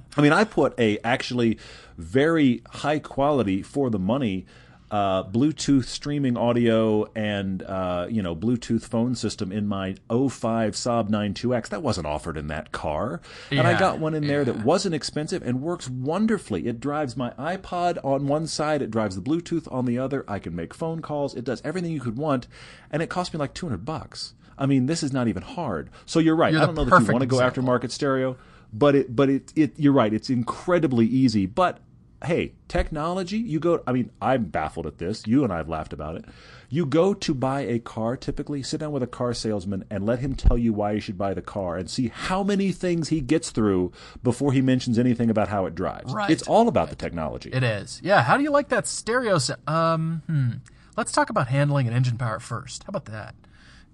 [0.16, 1.58] I mean, I put a actually
[1.96, 4.46] very high quality for the money.
[4.90, 11.08] Uh, Bluetooth streaming audio and uh, you know Bluetooth phone system in my 05 Saab
[11.08, 14.52] 9-2X that wasn't offered in that car, and I got one in there yeah.
[14.52, 16.66] that wasn't expensive and works wonderfully.
[16.66, 20.26] It drives my iPod on one side, it drives the Bluetooth on the other.
[20.28, 21.34] I can make phone calls.
[21.34, 22.46] It does everything you could want,
[22.90, 24.34] and it cost me like 200 bucks.
[24.58, 25.90] I mean, this is not even hard.
[26.04, 26.52] So you're right.
[26.52, 27.62] You're I don't know that you want to go after example.
[27.64, 28.36] market stereo,
[28.72, 30.12] but it but it it you're right.
[30.12, 31.78] It's incredibly easy, but
[32.24, 35.26] hey, technology, you go I mean, I'm baffled at this.
[35.26, 36.24] You and I've laughed about it.
[36.68, 40.20] You go to buy a car, typically sit down with a car salesman and let
[40.20, 43.20] him tell you why you should buy the car and see how many things he
[43.20, 46.12] gets through before he mentions anything about how it drives.
[46.14, 46.30] Right.
[46.30, 47.50] It's all about the technology.
[47.52, 48.00] It is.
[48.02, 48.22] Yeah.
[48.22, 49.36] How do you like that stereo?
[49.38, 50.22] Se- um.
[50.26, 50.50] Hmm.
[50.96, 52.84] Let's talk about handling and engine power first.
[52.84, 53.34] How about that?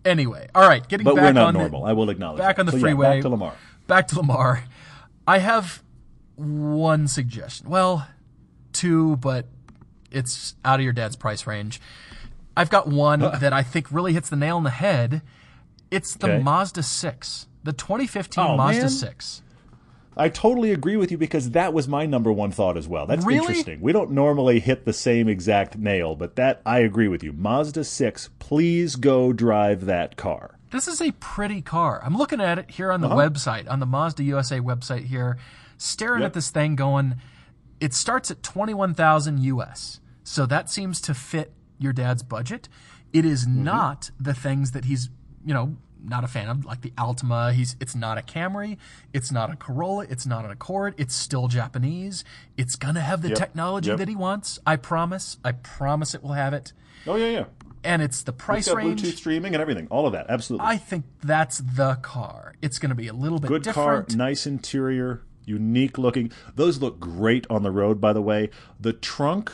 [0.05, 0.49] Anyway.
[0.55, 0.87] All right.
[0.87, 1.85] Getting but back we're not on the- normal.
[1.85, 2.39] I will acknowledge.
[2.39, 2.61] back that.
[2.61, 3.07] on the So, yeah, freeway.
[3.17, 3.55] back to Lamar.
[3.89, 4.65] Back to Lamar.
[5.27, 5.83] I have
[6.37, 7.69] one suggestion.
[7.69, 8.07] Well,
[8.73, 9.47] two, but
[10.13, 11.81] it's out of your dad's price range.
[12.57, 13.31] I've got one uh.
[13.39, 15.23] that I think really hits the nail on the head.
[15.91, 16.43] It's the Okay.
[16.43, 18.91] Mazda 6, the 2015 Oh, Mazda man.
[18.91, 19.43] 6.
[20.19, 23.07] I totally agree with you because that was my number one thought as well.
[23.07, 23.39] That's Really?
[23.39, 23.81] interesting.
[23.81, 27.33] We don't normally hit the same exact nail, but that I agree with you.
[27.33, 30.58] Mazda 6, please go drive that car.
[30.71, 32.01] This is a pretty car.
[32.05, 33.17] I'm looking at it here on the Uh-huh.
[33.17, 35.39] website, on the Mazda USA website here,
[35.79, 36.27] staring Yep.
[36.29, 37.17] at this thing going,
[37.81, 40.01] it starts at 21,000 US.
[40.25, 42.69] So that seems to fit your dad's budget.
[43.13, 43.65] It is Mm-hmm.
[43.65, 45.09] not the things that he's,
[45.45, 47.53] you know, not a fan of, like the Altima.
[47.53, 48.77] He's it's not a Camry,
[49.13, 52.25] it's not a Corolla, it's not an Accord, it's still Japanese.
[52.57, 53.39] It's gonna have the Yep.
[53.39, 53.99] technology Yep.
[53.99, 54.59] that he wants.
[54.67, 55.39] I promise.
[55.45, 56.73] I promise it will have it.
[57.07, 57.45] Oh yeah, yeah.
[57.89, 59.03] And it's the It's price got range.
[59.03, 59.87] Bluetooth streaming and everything.
[59.91, 60.27] All of that.
[60.29, 60.67] Absolutely.
[60.67, 62.55] I think that's the car.
[62.61, 64.09] It's going to be a little bit Good different.
[64.09, 66.31] car, nice interior, unique looking.
[66.55, 68.51] Those look great on the road, by the way.
[68.79, 69.51] The trunk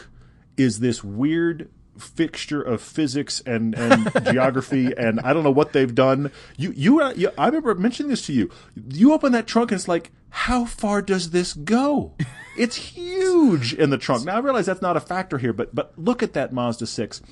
[0.56, 5.94] is this weird fixture of physics and, and geography, and I don't know what they've
[5.94, 6.32] done.
[6.56, 8.50] You, you, uh, you, I remember mentioning this to you.
[8.88, 12.14] You open that trunk, and it's like, how far does this go?
[12.58, 14.24] It's huge in the trunk.
[14.24, 17.22] Now I realize that's not a factor here, but but look at that Mazda six.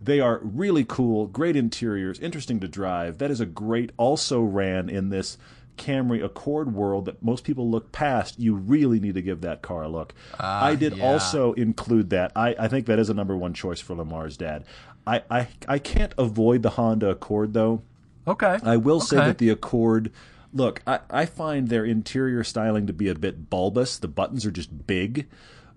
[0.00, 3.18] They are really cool, great interiors, interesting to drive.
[3.18, 5.36] That is a great, also ran in this
[5.76, 8.38] Camry Accord world that most people look past.
[8.38, 10.14] You really need to give that car a look.
[10.38, 11.04] Ah, I did yeah.
[11.04, 12.32] also include that.
[12.36, 14.64] I, I think that is a number one choice for Lamar's dad.
[15.06, 17.82] I, I, I can't avoid the Honda Accord, though.
[18.26, 18.58] Okay.
[18.62, 20.12] I will say that the Accord.
[20.52, 23.96] Look, I, I find their interior styling to be a bit bulbous.
[23.98, 25.26] The buttons are just big,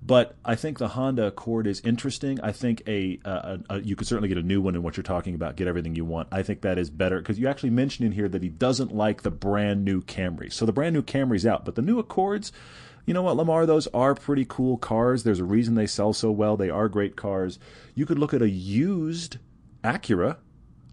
[0.06, 2.40] but I think the Honda Accord is interesting.
[2.42, 5.04] I think a, a, a you could certainly get a new one in what you're
[5.04, 5.56] talking about.
[5.56, 6.28] Get everything you want.
[6.32, 9.22] I think that is better because you actually mentioned in here that he doesn't like
[9.22, 10.52] the brand new Camry.
[10.52, 12.52] So the brand new Camry's out, but the new Accords.
[13.06, 13.66] You know what, Lamar?
[13.66, 15.24] Those are pretty cool cars.
[15.24, 16.56] There's a reason they sell so well.
[16.56, 17.60] They are great cars.
[17.96, 19.38] You could look at a used
[19.84, 20.38] Acura,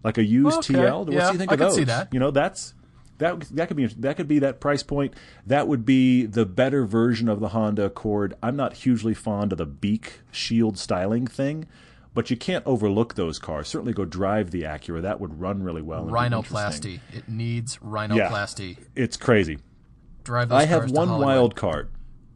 [0.03, 1.05] like a used Okay, TL.
[1.05, 1.75] What yeah, do you think I of those?
[1.75, 2.13] see that.
[2.13, 2.73] You know, that's
[3.21, 5.13] that that could be that could be that price point.
[5.45, 8.33] That would be the better version of the Honda Accord.
[8.43, 11.67] I'm not hugely fond of the beak shield styling thing,
[12.13, 13.67] but you can't overlook those cars.
[13.67, 15.01] Certainly, go drive the Acura.
[15.01, 16.01] That would run really well.
[16.01, 16.99] and be interesting.
[16.99, 17.15] Rhinoplasty.
[17.17, 18.77] It needs rhinoplasty.
[18.77, 19.59] Yeah, It's crazy.
[20.23, 21.89] Drive those I have one wild card.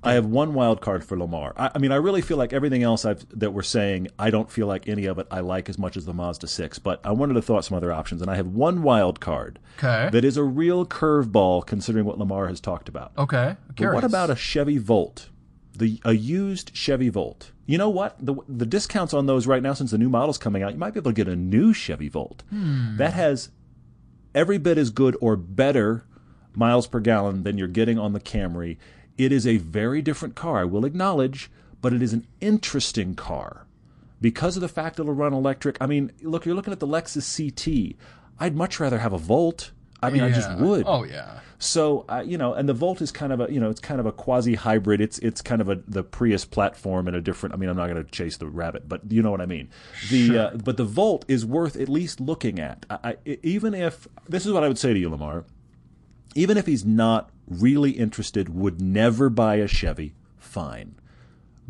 [0.05, 1.53] I have one wild card for Lamar.
[1.57, 4.49] I, I mean, I really feel like everything else I've, that we're saying, I don't
[4.51, 6.79] feel like any of it I like as much as the Mazda 6.
[6.79, 9.59] But I wanted to throw out some other options, and I have one wild card
[9.77, 10.09] Okay.
[10.11, 13.11] that is a real curveball considering what Lamar has talked about.
[13.17, 13.55] Okay.
[13.79, 15.29] What about a Chevy Volt?
[15.77, 17.51] The a used Chevy Volt.
[17.65, 18.15] You know what?
[18.25, 20.93] The the discounts on those right now since the new model's coming out, you might
[20.93, 22.43] be able to get a new Chevy Volt.
[22.49, 22.95] Hmm.
[22.95, 23.49] That has
[24.33, 26.05] every bit as good or better
[26.55, 28.77] miles per gallon than you're getting on the Camry.
[29.17, 31.49] It is a very different car, I will acknowledge,
[31.81, 33.65] but it is an interesting car.
[34.21, 35.77] Because of the fact it'll run electric.
[35.79, 37.95] I mean, look, you're looking at the Lexus CT.
[38.39, 39.71] I'd much rather have a Volt.
[40.01, 40.83] I mean, I just would.
[40.87, 41.39] Oh yeah.
[41.57, 43.99] So uh, you know, and the Volt is kind of a you know it's kind
[43.99, 45.01] of a quasi hybrid.
[45.01, 47.55] It's it's kind of a the Prius platform in a different.
[47.55, 49.69] I mean, I'm not going to chase the rabbit, but you know what I mean.
[50.09, 52.85] The uh, but the Volt is worth at least looking at.
[52.89, 55.45] I, I, even if this is what I would say to you, Lamar.
[56.37, 60.13] Even if he's not really interested, would never buy a Chevy.
[60.37, 60.95] Fine,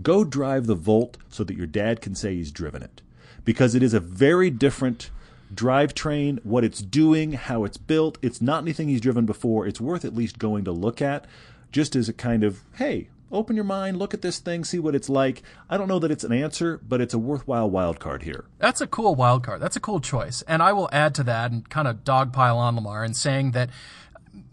[0.01, 3.01] go drive the Volt so that your dad can say he's driven it,
[3.43, 5.09] because it is a very different
[5.53, 8.17] drivetrain, what it's doing, how it's built.
[8.21, 9.67] It's not anything he's driven before.
[9.67, 11.25] It's worth at least going to look at,
[11.71, 14.95] just as a kind of hey, open your mind, look at this thing, see what
[14.95, 15.43] it's like.
[15.69, 18.45] I don't know that it's an answer, but it's a worthwhile wild card here.
[18.59, 19.61] That's a cool wild card.
[19.61, 20.41] That's a cool choice.
[20.43, 23.69] And I will add to that and kind of dogpile on Lamar and saying that,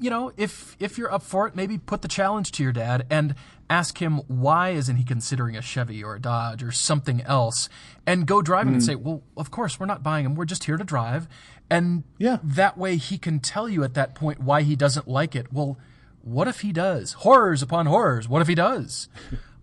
[0.03, 3.07] you know, if if you're up for it, maybe put the challenge to your dad
[3.09, 3.35] and
[3.71, 7.69] ask him why isn't he considering a Chevy or a Dodge or something else,
[8.07, 8.87] and go driving and hmm.
[8.87, 10.35] say, well, of course we're not buying them.
[10.35, 11.29] We're just here to drive,
[11.71, 12.39] and Yeah.
[12.43, 15.53] that way he can tell you at that point why he doesn't like it.
[15.53, 15.79] Well,
[16.23, 17.15] what if he does?
[17.15, 18.29] Horrors upon horrors.
[18.29, 19.09] What if he does?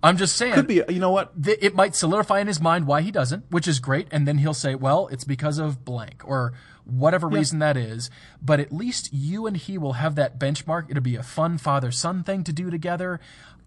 [0.01, 1.43] I'm just saying Could be, you know what?
[1.43, 4.07] th- it might solidify in his mind why he doesn't, which is great.
[4.11, 6.53] And then he'll say, well, it's because of blank or
[6.91, 8.09] whatever reason that is.
[8.41, 10.89] But at least you and he will have that benchmark.
[10.89, 13.19] It'll be a fun father son thing to do together.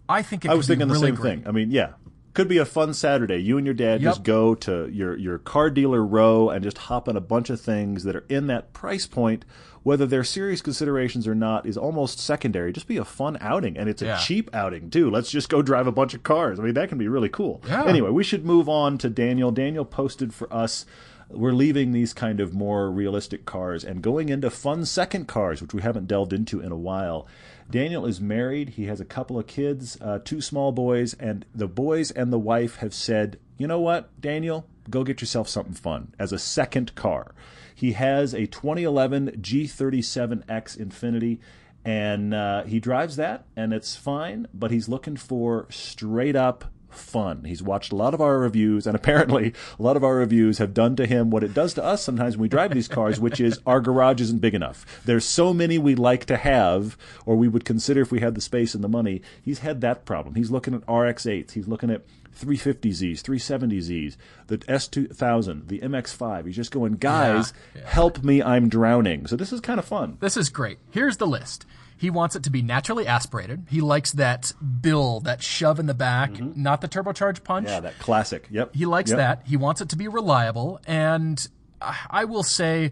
[0.09, 1.35] I think it I was could be thinking the really same great.
[1.39, 1.47] thing.
[1.47, 1.93] I mean, yeah.
[2.33, 3.37] Could be a fun Saturday.
[3.37, 4.09] You and your dad Yep.
[4.11, 7.61] just go to your, your car dealer row and just hop on a bunch of
[7.61, 9.45] things that are in that price point.
[9.83, 12.73] Whether they're serious considerations or not is almost secondary.
[12.73, 13.77] Just be a fun outing.
[13.77, 14.17] And it's a Yeah.
[14.17, 15.11] cheap outing, too.
[15.11, 16.59] Let's just go drive a bunch of cars.
[16.59, 17.61] I mean, that can be really cool.
[17.67, 17.85] Yeah.
[17.85, 19.51] Anyway, we should move on to Daniel.
[19.51, 20.85] Daniel posted for us.
[21.29, 25.73] We're leaving these kind of more realistic cars and going into fun second cars, which
[25.73, 27.27] we haven't delved into in a while.
[27.69, 28.69] Daniel is married.
[28.69, 32.39] He has a couple of kids, uh, two small boys, and the boys and the
[32.39, 36.95] wife have said, you know what, Daniel, go get yourself something fun as a second
[36.95, 37.33] car.
[37.73, 41.39] He has a 2011 G37X Infiniti,
[41.85, 47.43] and uh, he drives that, and it's fine, but he's looking for straight up fun.
[47.45, 50.73] He's watched a lot of our reviews, and apparently a lot of our reviews have
[50.73, 53.39] done to him what it does to us sometimes when we drive these cars, which
[53.39, 54.85] is our garage isn't big enough.
[55.05, 58.41] There's so many we'd like to have, or we would consider if we had the
[58.41, 59.21] space and the money.
[59.41, 60.35] He's had that problem.
[60.35, 61.51] He's looking at RX-8s.
[61.51, 62.03] He's looking at
[62.39, 66.47] 350Zs, 370Zs, the S2000, the MX-5.
[66.47, 67.53] He's just going, guys,
[67.85, 69.27] help me, I'm drowning.
[69.27, 70.17] So this is kind of fun.
[70.19, 70.79] This is great.
[70.89, 71.65] Here's the list.
[72.03, 73.65] He wants it to be naturally aspirated.
[73.69, 77.67] He likes that bill, that shove in the back, not the turbocharged punch.
[77.67, 77.73] Mm-hmm.
[77.73, 78.45] Yeah, that classic.
[78.51, 78.75] Yep.
[78.75, 79.17] He likes Yep.
[79.17, 79.41] that.
[79.45, 80.81] He wants it to be reliable.
[80.85, 81.47] And
[81.81, 82.91] I will say,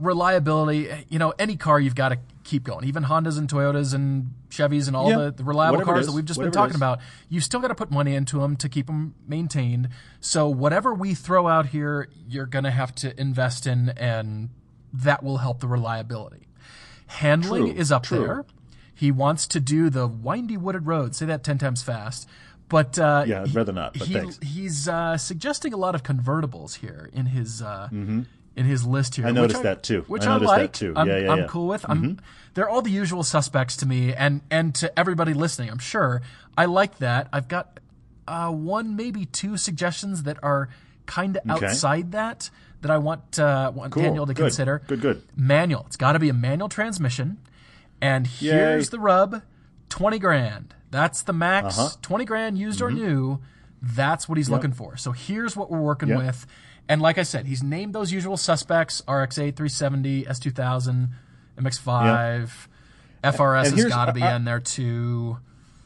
[0.00, 2.84] reliability, you know, any car you've got to keep going.
[2.84, 5.16] Even Hondas and Toyotas and Chevys and all Yeah.
[5.26, 7.68] the, the reliable Whatever cars that we've just been Whatever talking about, you've still got
[7.68, 9.88] to put money into them to keep them maintained.
[10.20, 14.48] So whatever we throw out here, you're going to have to invest in, and
[14.92, 16.47] that will help the reliability.
[17.08, 18.18] Handling True, is up true.
[18.20, 18.44] there.
[18.94, 21.14] He wants to do the windy wooded road.
[21.14, 22.28] Say that ten times fast.
[22.68, 24.38] But uh, Yeah, I'd rather not, but he, thanks.
[24.42, 29.26] he's uh, suggesting a lot of convertibles here in his uh, in his list here.
[29.26, 30.04] I noticed that too.
[30.06, 30.72] Which I I, noticed that like.
[30.72, 30.92] too.
[30.96, 31.46] I'm, Yeah, yeah, I'm yeah.
[31.46, 31.86] cool with.
[31.88, 32.20] I'm,
[32.54, 35.70] They're all the usual suspects to me, and and to everybody listening.
[35.70, 36.20] I'm sure
[36.58, 37.28] I like that.
[37.32, 37.80] I've got
[38.26, 40.68] uh, one, maybe two suggestions that are
[41.08, 41.66] kind of Okay.
[41.66, 42.48] outside that
[42.82, 44.04] that I want uh, want Cool.
[44.04, 44.42] Daniel to Good.
[44.44, 44.82] consider.
[44.86, 45.22] Good, good.
[45.34, 45.84] Manual.
[45.88, 47.38] It's got to be a manual transmission.
[48.00, 49.42] And here's the rub:
[49.88, 50.74] twenty grand.
[50.92, 51.76] That's the max.
[51.76, 51.96] Uh-huh.
[52.02, 53.40] Twenty grand, used or new.
[53.82, 54.96] That's what he's looking for.
[54.96, 56.18] So here's what we're working Yep.
[56.18, 56.46] with.
[56.88, 61.08] And like I said, he's named those usual suspects: RX-8, 370, S2000,
[61.58, 62.68] MX-5.
[63.24, 65.38] FRS And has got to be I- in there too.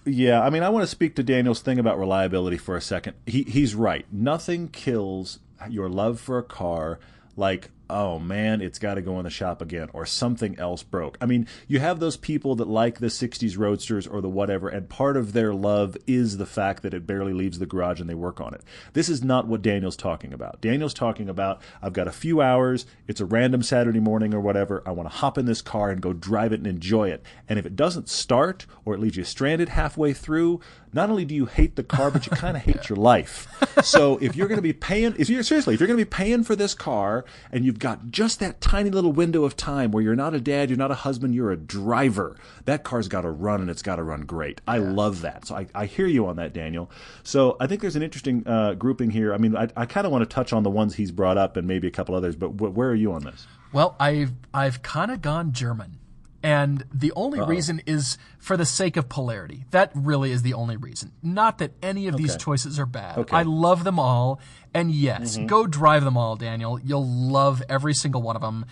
[0.05, 3.15] Yeah, I mean, I want to speak to Daniel's thing about reliability for a second.
[3.27, 4.05] He he's right.
[4.13, 5.39] Nothing kills
[5.69, 6.99] your love for a car
[7.37, 11.19] like oh man, it's got to go in the shop again, or something else broke.
[11.21, 14.89] I mean, you have those people that like the 60s Roadsters or the whatever, and
[14.89, 18.15] part of their love is the fact that it barely leaves the garage and they
[18.15, 18.63] work on it.
[18.95, 20.61] This is not what Daniel's talking about.
[20.63, 24.83] Daniel's talking about, I've got a few hours, it's a random Saturday morning or whatever,
[24.87, 27.23] I want to hop in this car and go drive it and enjoy it.
[27.49, 30.61] And if it doesn't start, or it leaves you stranded halfway through,
[30.93, 33.49] not only do you hate the car, but you kind of hate your life.
[33.83, 36.09] So if you're going to be paying, if you're seriously, if you're going to be
[36.09, 40.03] paying for this car and you've got just that tiny little window of time where
[40.03, 43.31] you're not a dad, you're not a husband, you're a driver, that car's got to
[43.31, 44.61] run and it's got to run great.
[44.67, 45.47] I love that.
[45.47, 46.91] So I, I hear you on that, Daniel.
[47.23, 49.33] So I think there's an interesting uh, grouping here.
[49.35, 51.57] I mean, I, I kind of want to touch on the ones he's brought up
[51.57, 53.47] and maybe a couple others, but wh- where are you on this?
[53.73, 55.99] Well, I've I've kind of gone German.
[56.43, 57.49] And the only uh-huh.
[57.49, 59.65] reason is for the sake of polarity.
[59.71, 61.13] That really is the only reason.
[61.23, 63.19] Not that any of these choices are bad.
[63.19, 63.37] Okay.
[63.37, 64.41] I love them all.
[64.75, 65.47] And yes, mm-hmm.
[65.47, 66.81] go drive them all, Daniel.
[66.81, 68.67] You'll love every single one of them.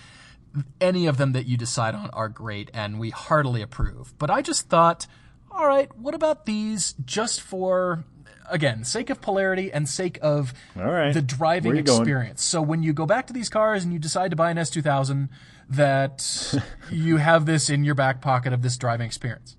[0.80, 4.14] Any of them that you decide on are great and we heartily approve.
[4.18, 5.06] But I just thought,
[5.52, 8.04] all right, what about these just for
[8.50, 11.14] again, sake of polarity and sake of right.
[11.14, 12.00] the driving you going?
[12.00, 12.42] experience.
[12.42, 15.28] So when you go back to these cars and you decide to buy an S2000,
[15.70, 16.54] that
[16.90, 19.56] you have this in your back pocket of this driving experience.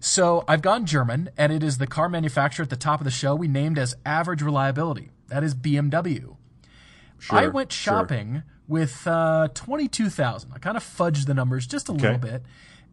[0.00, 3.10] So I've gone German, and it is the car manufacturer at the top of the
[3.10, 5.10] show we named as average reliability.
[5.26, 6.36] That is BMW.
[7.18, 7.94] Sure, I Sure, went sure.
[7.94, 10.52] shopping with uh, 22,000.
[10.54, 12.44] I kind of fudged the numbers just a little bit.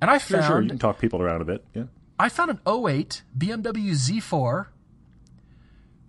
[0.02, 0.62] And I Sure, found sure.
[0.64, 1.64] You can talk people around a bit.
[1.76, 1.84] Yeah.
[2.18, 4.68] I found an 08 BMW Z4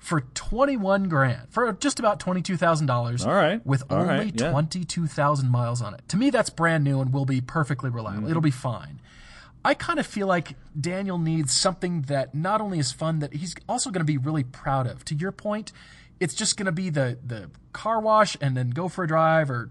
[0.07, 3.27] for 21 grand, for just about $22,000.
[3.27, 3.65] All right.
[3.67, 4.53] With All only right, yeah.
[4.53, 6.09] 22,000 miles on it.
[6.11, 8.23] To me, that's brand new and will be perfectly reliable.
[8.23, 8.31] Mm-hmm.
[8.31, 9.01] It'll be fine.
[9.65, 13.57] I kind of feel like Daniel needs something that not only is fun, that he's
[13.69, 15.05] also going to be really proud of.
[15.07, 15.73] To your point,
[16.21, 19.51] it's just going to be the, the car wash and then go for a drive
[19.51, 19.71] or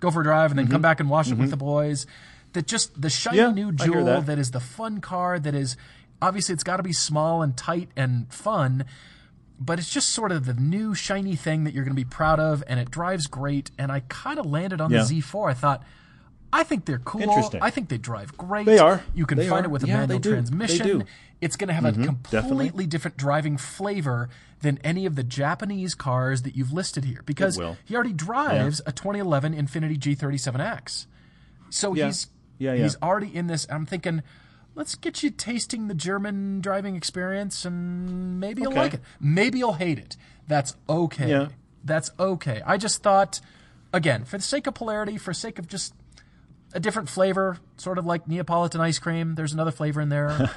[0.00, 2.08] go for a drive and then come back and wash it with the boys.
[2.54, 3.56] That just the shiny Mm-hmm.
[3.56, 4.26] Yeah, new jewel that.
[4.26, 5.76] that is the fun car that is
[6.20, 8.84] obviously it's got to be small and tight and fun
[9.58, 12.38] but it's just sort of the new shiny thing that you're going to be proud
[12.38, 15.04] of and it drives great and i kind of landed on Yeah.
[15.04, 15.82] the z4 i thought
[16.52, 17.62] i think they're cool Interesting.
[17.62, 19.02] i think they drive great They are.
[19.14, 19.68] you can They find are.
[19.68, 20.30] it with a Yeah, manual they do.
[20.30, 20.98] They transmission do.
[21.00, 21.08] Mm-hmm.
[21.40, 22.86] it's going to have a completely definitely.
[22.86, 24.28] different driving flavor
[24.60, 28.92] than any of the japanese cars that you've listed here because he already drives a
[28.92, 31.06] 2011 Infiniti g37x
[31.70, 32.06] so Yeah.
[32.06, 32.82] he's Yeah, yeah.
[32.84, 33.66] he's already in this.
[33.68, 34.22] I'm thinking,
[34.76, 38.80] let's get you tasting the German driving experience, and maybe you'll Okay.
[38.80, 39.00] like it.
[39.18, 40.16] Maybe you'll hate it.
[40.46, 41.28] That's okay.
[41.30, 41.48] Yeah.
[41.82, 42.62] That's okay.
[42.64, 43.40] I just thought,
[43.92, 45.94] again, for the sake of polarity, for sake of just
[46.72, 49.34] a different flavor, sort of like Neapolitan ice cream.
[49.34, 50.50] There's another flavor in there.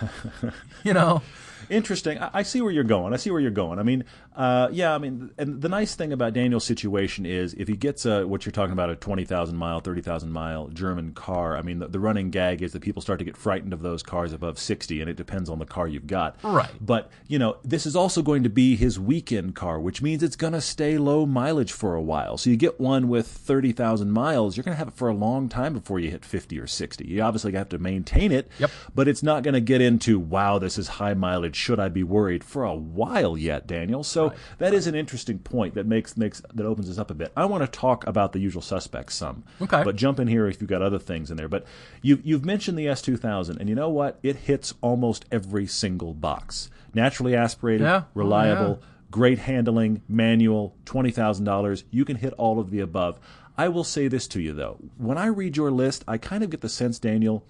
[0.84, 1.22] you know,
[1.70, 2.18] Interesting.
[2.18, 3.14] I, I see where you're going.
[3.14, 3.80] I see where you're going.
[3.80, 4.04] I mean,
[4.36, 4.94] uh, yeah.
[4.94, 8.46] I mean, and the nice thing about Daniel's situation is if he gets a, what
[8.46, 11.58] you're talking about a twenty thousand mile, thirty thousand mile German car.
[11.58, 14.04] I mean, the, the running gag is that people start to get frightened of those
[14.04, 16.38] cars above sixty, and it depends on the car you've got.
[16.44, 16.70] Right.
[16.82, 20.36] But you know, this is also going to be his weekend car, which means it's
[20.36, 22.38] going to stay low mileage for a while.
[22.38, 25.14] So you get one with thirty thousand miles, you're going to have it for a
[25.14, 27.06] long time before you hit fifty or sixty.
[27.10, 28.50] You obviously have to maintain it.
[28.60, 28.72] Yep.
[28.94, 31.56] But it's not going to get into wow, this is high mileage.
[31.56, 34.04] Should I be worried for a while yet, Daniel?
[34.04, 37.32] So that is an interesting point that makes makes that opens us up a bit.
[37.36, 39.44] I want to talk about the usual suspects some.
[39.62, 39.84] Okay.
[39.84, 41.48] But jump in here if you've got other things in there.
[41.50, 41.66] But
[42.02, 44.20] you've you've mentioned the S two thousand, and you know what?
[44.24, 46.70] It hits almost every single box.
[46.94, 48.04] Naturally aspirated, Yeah.
[48.06, 48.80] Oh, reliable.
[48.82, 48.86] yeah.
[49.12, 51.84] Great handling, manual, twenty thousand dollars.
[51.90, 53.20] You can hit all of the above.
[53.60, 56.50] I will say this to you though: when I read your list, I kind of
[56.50, 57.46] get the sense, Daniel,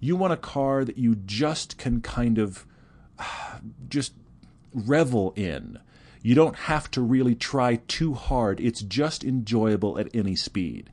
[0.00, 2.64] you want a car that you just can kind of
[3.90, 4.14] just
[4.72, 5.78] revel in.
[6.22, 8.58] You don't have to really try too hard.
[8.58, 10.88] It's just enjoyable at any speed.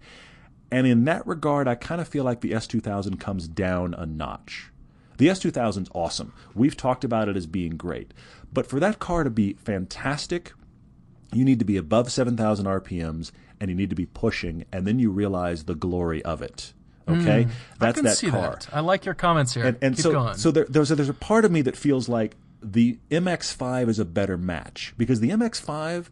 [0.69, 4.69] And in that regard, I kind of feel like the S2000 comes down a notch.
[5.17, 6.33] The S2000 is awesome.
[6.53, 8.13] We've talked about it as being great.
[8.51, 10.51] But for that car to be fantastic,
[11.33, 14.97] you need to be above 7,000 RPMs and you need to be pushing, and then
[14.99, 16.73] you realize the glory of it.
[17.07, 17.43] Okay?
[17.43, 17.49] Hmm.
[17.49, 18.69] I That's can that see car that.
[18.73, 19.65] I like your comments here.
[19.65, 20.35] and, and Keep so going.
[20.37, 23.99] so there, there's a, there's a part of me that feels like the MX5 is
[23.99, 26.07] a better match because the MX5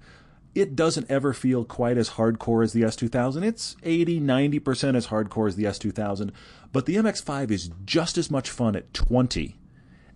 [0.56, 3.44] it doesn't ever feel quite as hardcore as the S2000.
[3.44, 6.32] It's 80 90% as hardcore as the S2000,
[6.74, 9.58] but the MX5 is just as much fun at 20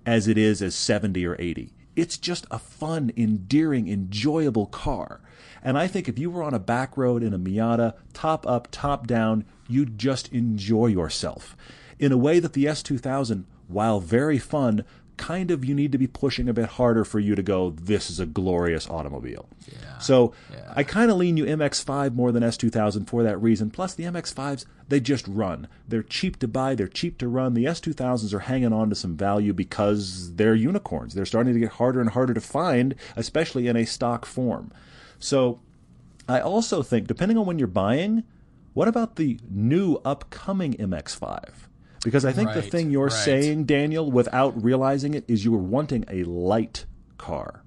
[0.05, 1.71] as it is as 70 or 80.
[1.95, 5.21] It's just a fun, endearing, enjoyable car.
[5.63, 8.67] And I think if you were on a back road in a Miata, top up,
[8.71, 11.55] top down, you'd just enjoy yourself
[11.99, 14.83] in a way that the S2000, while very fun,
[15.23, 18.09] kind of you need to be pushing a bit harder for you to go, this
[18.09, 19.47] is a glorious automobile.
[19.71, 19.97] Yeah.
[19.99, 20.73] So yeah.
[20.75, 23.71] I kind of lean you MX5 more than S2000 for that reason.
[23.71, 25.69] Plus, the MX5s, they just run.
[25.87, 27.53] They're cheap to buy, they're cheap to run.
[27.53, 31.13] The S2000s are hanging on to some value because they're unicorns.
[31.13, 34.73] They're starting to get harder and harder to find, especially in a stock form.
[35.19, 35.61] So
[36.27, 38.23] I also think, depending on when you're buying,
[38.73, 41.49] what about the new upcoming MX5?
[42.03, 43.13] Because I think right, the thing you're right.
[43.13, 46.85] saying, Daniel, without realizing it, is you were wanting a light
[47.17, 47.63] car.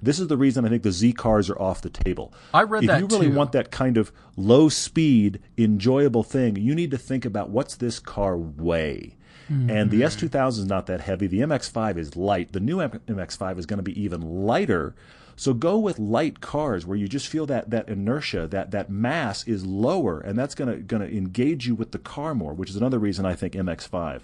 [0.00, 2.34] This is the reason I think the Z cars are off the table.
[2.52, 3.36] I read if that If you really too.
[3.36, 8.00] want that kind of low speed, enjoyable thing, you need to think about what's this
[8.00, 9.16] car weigh.
[9.50, 9.70] Mm-hmm.
[9.70, 11.26] And the S2000 is not that heavy.
[11.26, 12.52] The MX5 is light.
[12.52, 14.94] The new MX5 is going to be even lighter
[15.36, 19.46] so go with light cars where you just feel that that inertia, that that mass
[19.46, 22.98] is lower, and that's gonna gonna engage you with the car more, which is another
[22.98, 24.22] reason I think MX5.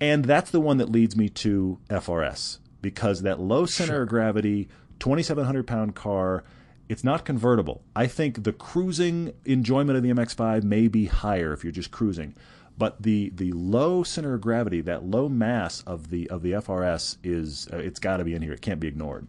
[0.00, 4.02] And that's the one that leads me to FRS because that low center sure.
[4.02, 4.68] of gravity,
[4.98, 6.42] 2,700 pound car,
[6.88, 7.82] it's not convertible.
[7.94, 12.34] I think the cruising enjoyment of the MX5 may be higher if you're just cruising,
[12.76, 17.18] but the the low center of gravity, that low mass of the of the FRS
[17.22, 18.52] is uh, it's got to be in here.
[18.52, 19.26] It can't be ignored.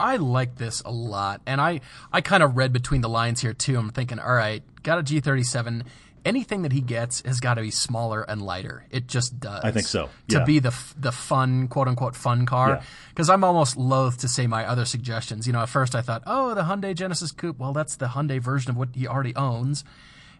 [0.00, 1.80] I like this a lot, and I
[2.12, 3.76] I kind of read between the lines here too.
[3.76, 5.84] I'm thinking, all right, got a G37.
[6.24, 8.84] Anything that he gets has got to be smaller and lighter.
[8.90, 9.64] It just does.
[9.64, 10.10] I think so.
[10.26, 10.40] Yeah.
[10.40, 13.34] To be the the fun quote unquote fun car, because yeah.
[13.34, 15.46] I'm almost loath to say my other suggestions.
[15.46, 17.58] You know, at first I thought, oh, the Hyundai Genesis Coupe.
[17.58, 19.84] Well, that's the Hyundai version of what he already owns.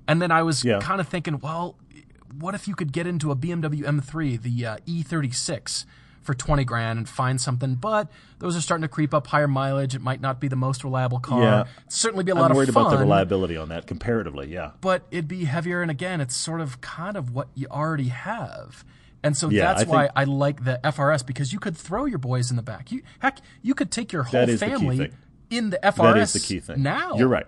[0.06, 0.80] And then I was yeah.
[0.80, 1.76] kind of thinking, well,
[2.38, 5.84] what if you could get into a BMW M3, the uh, E36?
[6.22, 8.08] For 20 grand and find something, but
[8.38, 9.94] those are starting to creep up higher mileage.
[9.94, 11.42] It might not be the most reliable car.
[11.42, 11.64] Yeah.
[11.88, 12.50] certainly be a lot of.
[12.52, 14.72] I'm worried about the reliability on that comparatively, yeah.
[14.80, 18.84] But it'd be heavier, and again, it's sort of kind of what you already have.
[19.22, 22.18] And so yeah, that's I why I like the FRS because you could throw your
[22.18, 22.92] boys in the back.
[22.92, 25.10] You heck, you could take your whole family the
[25.50, 25.96] in the FRS.
[25.96, 26.82] That is the key thing.
[26.82, 27.46] Now you're right,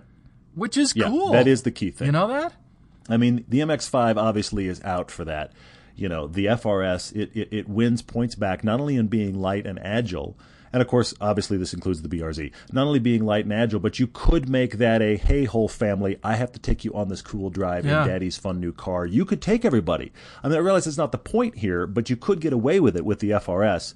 [0.54, 1.32] which is yeah, cool.
[1.32, 2.06] That is the key thing.
[2.06, 2.54] You know that?
[3.08, 5.52] I mean, the MX5 obviously is out for that
[6.00, 9.66] you know the FRS it, it, it wins points back not only in being light
[9.66, 10.36] and agile,
[10.72, 12.52] and of course, obviously, this includes the BRZ.
[12.72, 16.18] Not only being light and agile, but you could make that a hey, whole family,
[16.22, 18.02] I have to take you on this cool drive yeah.
[18.02, 19.04] in daddy's fun new car.
[19.04, 20.12] You could take everybody.
[20.42, 22.96] I mean, I realize it's not the point here, but you could get away with
[22.96, 23.94] it with the FRS.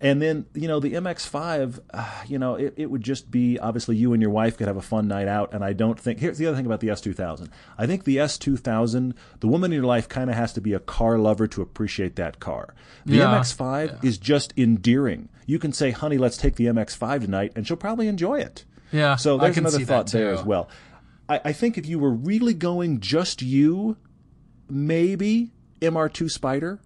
[0.00, 3.96] And then, you know, the MX5, uh, you know, it, it would just be obviously
[3.96, 5.54] you and your wife could have a fun night out.
[5.54, 7.48] And I don't think, here's the other thing about the S2000.
[7.78, 10.80] I think the S2000, the woman in your life kind of has to be a
[10.80, 12.74] car lover to appreciate that car.
[13.06, 13.26] The yeah.
[13.26, 14.08] MX5 yeah.
[14.08, 15.28] is just endearing.
[15.46, 18.64] You can say, honey, let's take the MX5 tonight, and she'll probably enjoy it.
[18.92, 19.16] Yeah.
[19.16, 20.68] So there's another thought there as well.
[21.28, 23.96] I, I think if you were really going just you,
[24.68, 26.80] maybe MR2 Spider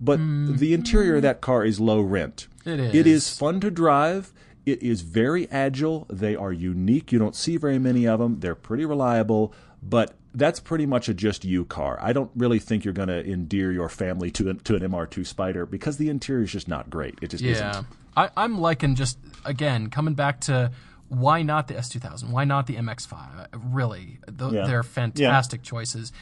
[0.00, 0.58] but mm.
[0.58, 2.48] the interior of that car is low rent.
[2.64, 2.94] It is.
[2.94, 4.32] It is fun to drive.
[4.66, 6.06] It is very agile.
[6.08, 7.12] They are unique.
[7.12, 8.40] You don't see very many of them.
[8.40, 11.98] They're pretty reliable, but that's pretty much a just you car.
[12.00, 15.66] I don't really think you're going to endear your family to to an MR2 Spider
[15.66, 17.18] because the interior is just not great.
[17.20, 17.70] It just yeah.
[17.70, 17.86] isn't.
[18.16, 20.72] I, I'm liking just again coming back to
[21.08, 22.30] why not the S2000?
[22.30, 23.48] Why not the MX5?
[23.72, 24.66] Really, th- yeah.
[24.66, 25.70] they're fantastic yeah.
[25.70, 26.12] choices.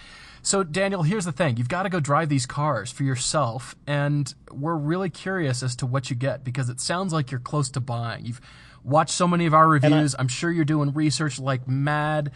[0.49, 1.59] So, Daniel, here's the thing.
[1.59, 5.85] You've got to go drive these cars for yourself, and we're really curious as to
[5.85, 8.25] what you get because it sounds like you're close to buying.
[8.25, 8.41] You've
[8.83, 10.15] watched so many of our reviews.
[10.15, 12.33] I, I'm sure you're doing research like mad.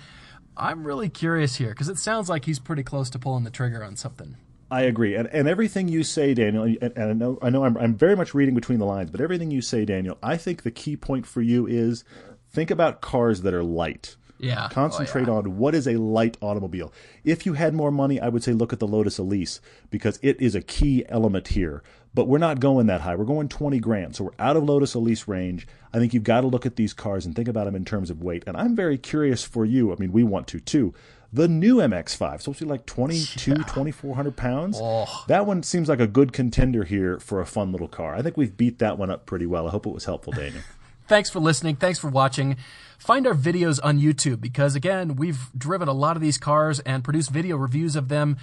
[0.58, 3.82] I'm really curious here because it sounds like he's pretty close to pulling the trigger
[3.82, 4.36] on something.
[4.70, 7.78] I agree, and, and everything you say, Daniel, and, and I know I know I'm,
[7.78, 10.70] I'm very much reading between the lines, but everything you say, Daniel, I think the
[10.70, 12.04] key point for you is
[12.50, 14.16] think about cars that are light.
[14.42, 14.66] Yeah.
[14.66, 15.38] Oh, Concentrate oh, yeah.
[15.38, 16.92] on what is a light automobile.
[17.24, 20.40] If you had more money, I would say look at the Lotus Elise because it
[20.40, 21.82] is a key element here.
[22.12, 23.14] But we're not going that high.
[23.14, 24.16] We're going 20 grand.
[24.16, 25.66] So we're out of Lotus Elise range.
[25.94, 28.10] I think you've got to look at these cars and think about them in terms
[28.10, 28.42] of weight.
[28.46, 29.92] And I'm very curious for you.
[29.92, 30.92] I mean, we want to too.
[31.32, 33.56] The new MX5, supposed to be like 22, yeah.
[33.56, 34.78] 2,400 pounds.
[34.78, 35.24] Oh.
[35.28, 38.14] That one seems like a good contender here for a fun little car.
[38.14, 39.66] I think we've beat that one up pretty well.
[39.66, 40.62] I hope it was helpful, Daniel.
[41.12, 41.76] Thanks for listening.
[41.76, 42.56] Thanks for watching.
[42.96, 47.04] Find our videos on YouTube because, again, we've driven a lot of these cars and
[47.04, 48.38] produced video reviews of them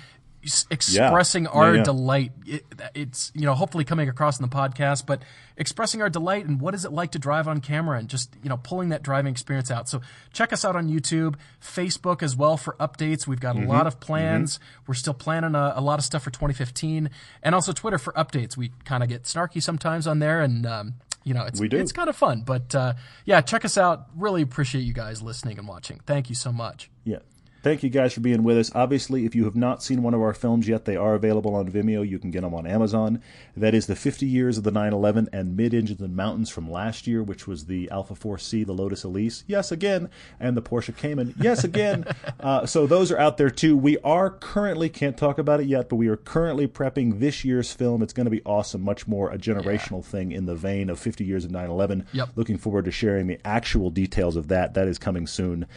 [0.69, 1.49] expressing yeah.
[1.49, 1.83] our yeah, yeah.
[1.83, 2.31] delight.
[2.45, 5.23] It, it's, you know, hopefully coming across in the podcast, but
[5.57, 8.49] expressing our delight and what is it like to drive on camera and just, you
[8.49, 9.89] know, pulling that driving experience out.
[9.89, 10.01] So
[10.31, 13.25] check us out on YouTube, Facebook as well for updates.
[13.25, 13.69] We've got a mm-hmm.
[13.69, 14.59] lot of plans.
[14.59, 14.83] Mm-hmm.
[14.85, 17.09] We're still planning a, a, lot of stuff for 2015
[17.41, 18.55] and also Twitter for updates.
[18.55, 20.93] We kind of get snarky sometimes on there and, um,
[21.29, 22.41] you know, it's it's kind of fun.
[22.41, 24.07] But uh, yeah, check us out.
[24.15, 26.01] Really appreciate you guys listening and watching.
[26.07, 26.89] Thank you so much.
[27.03, 27.19] Yeah.
[27.61, 28.71] Thank you guys for being with us.
[28.73, 31.69] Obviously, if you have not seen one of our films yet, they are available on
[31.69, 32.07] Vimeo.
[32.07, 33.21] You can get them on Amazon.
[33.57, 37.05] That is the 50 years of the 911 and Mid Engines and Mountains from last
[37.05, 41.35] year, which was the Alfa 4C, the Lotus Elise, yes again, and the Porsche Cayman,
[41.41, 42.05] yes again.
[42.39, 43.75] uh, so those are out there too.
[43.75, 47.73] We are currently can't talk about it yet, but we are currently prepping this year's
[47.73, 48.01] film.
[48.01, 50.09] It's going to be awesome, much more a generational yeah.
[50.09, 52.07] thing in the vein of 50 years of 911.
[52.13, 52.29] Yep.
[52.35, 54.75] Looking forward to sharing the actual details of that.
[54.75, 55.67] That is coming soon.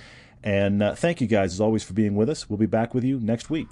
[0.44, 2.50] And uh, thank you guys, as always, for being with us.
[2.50, 3.68] We'll be back with you next week.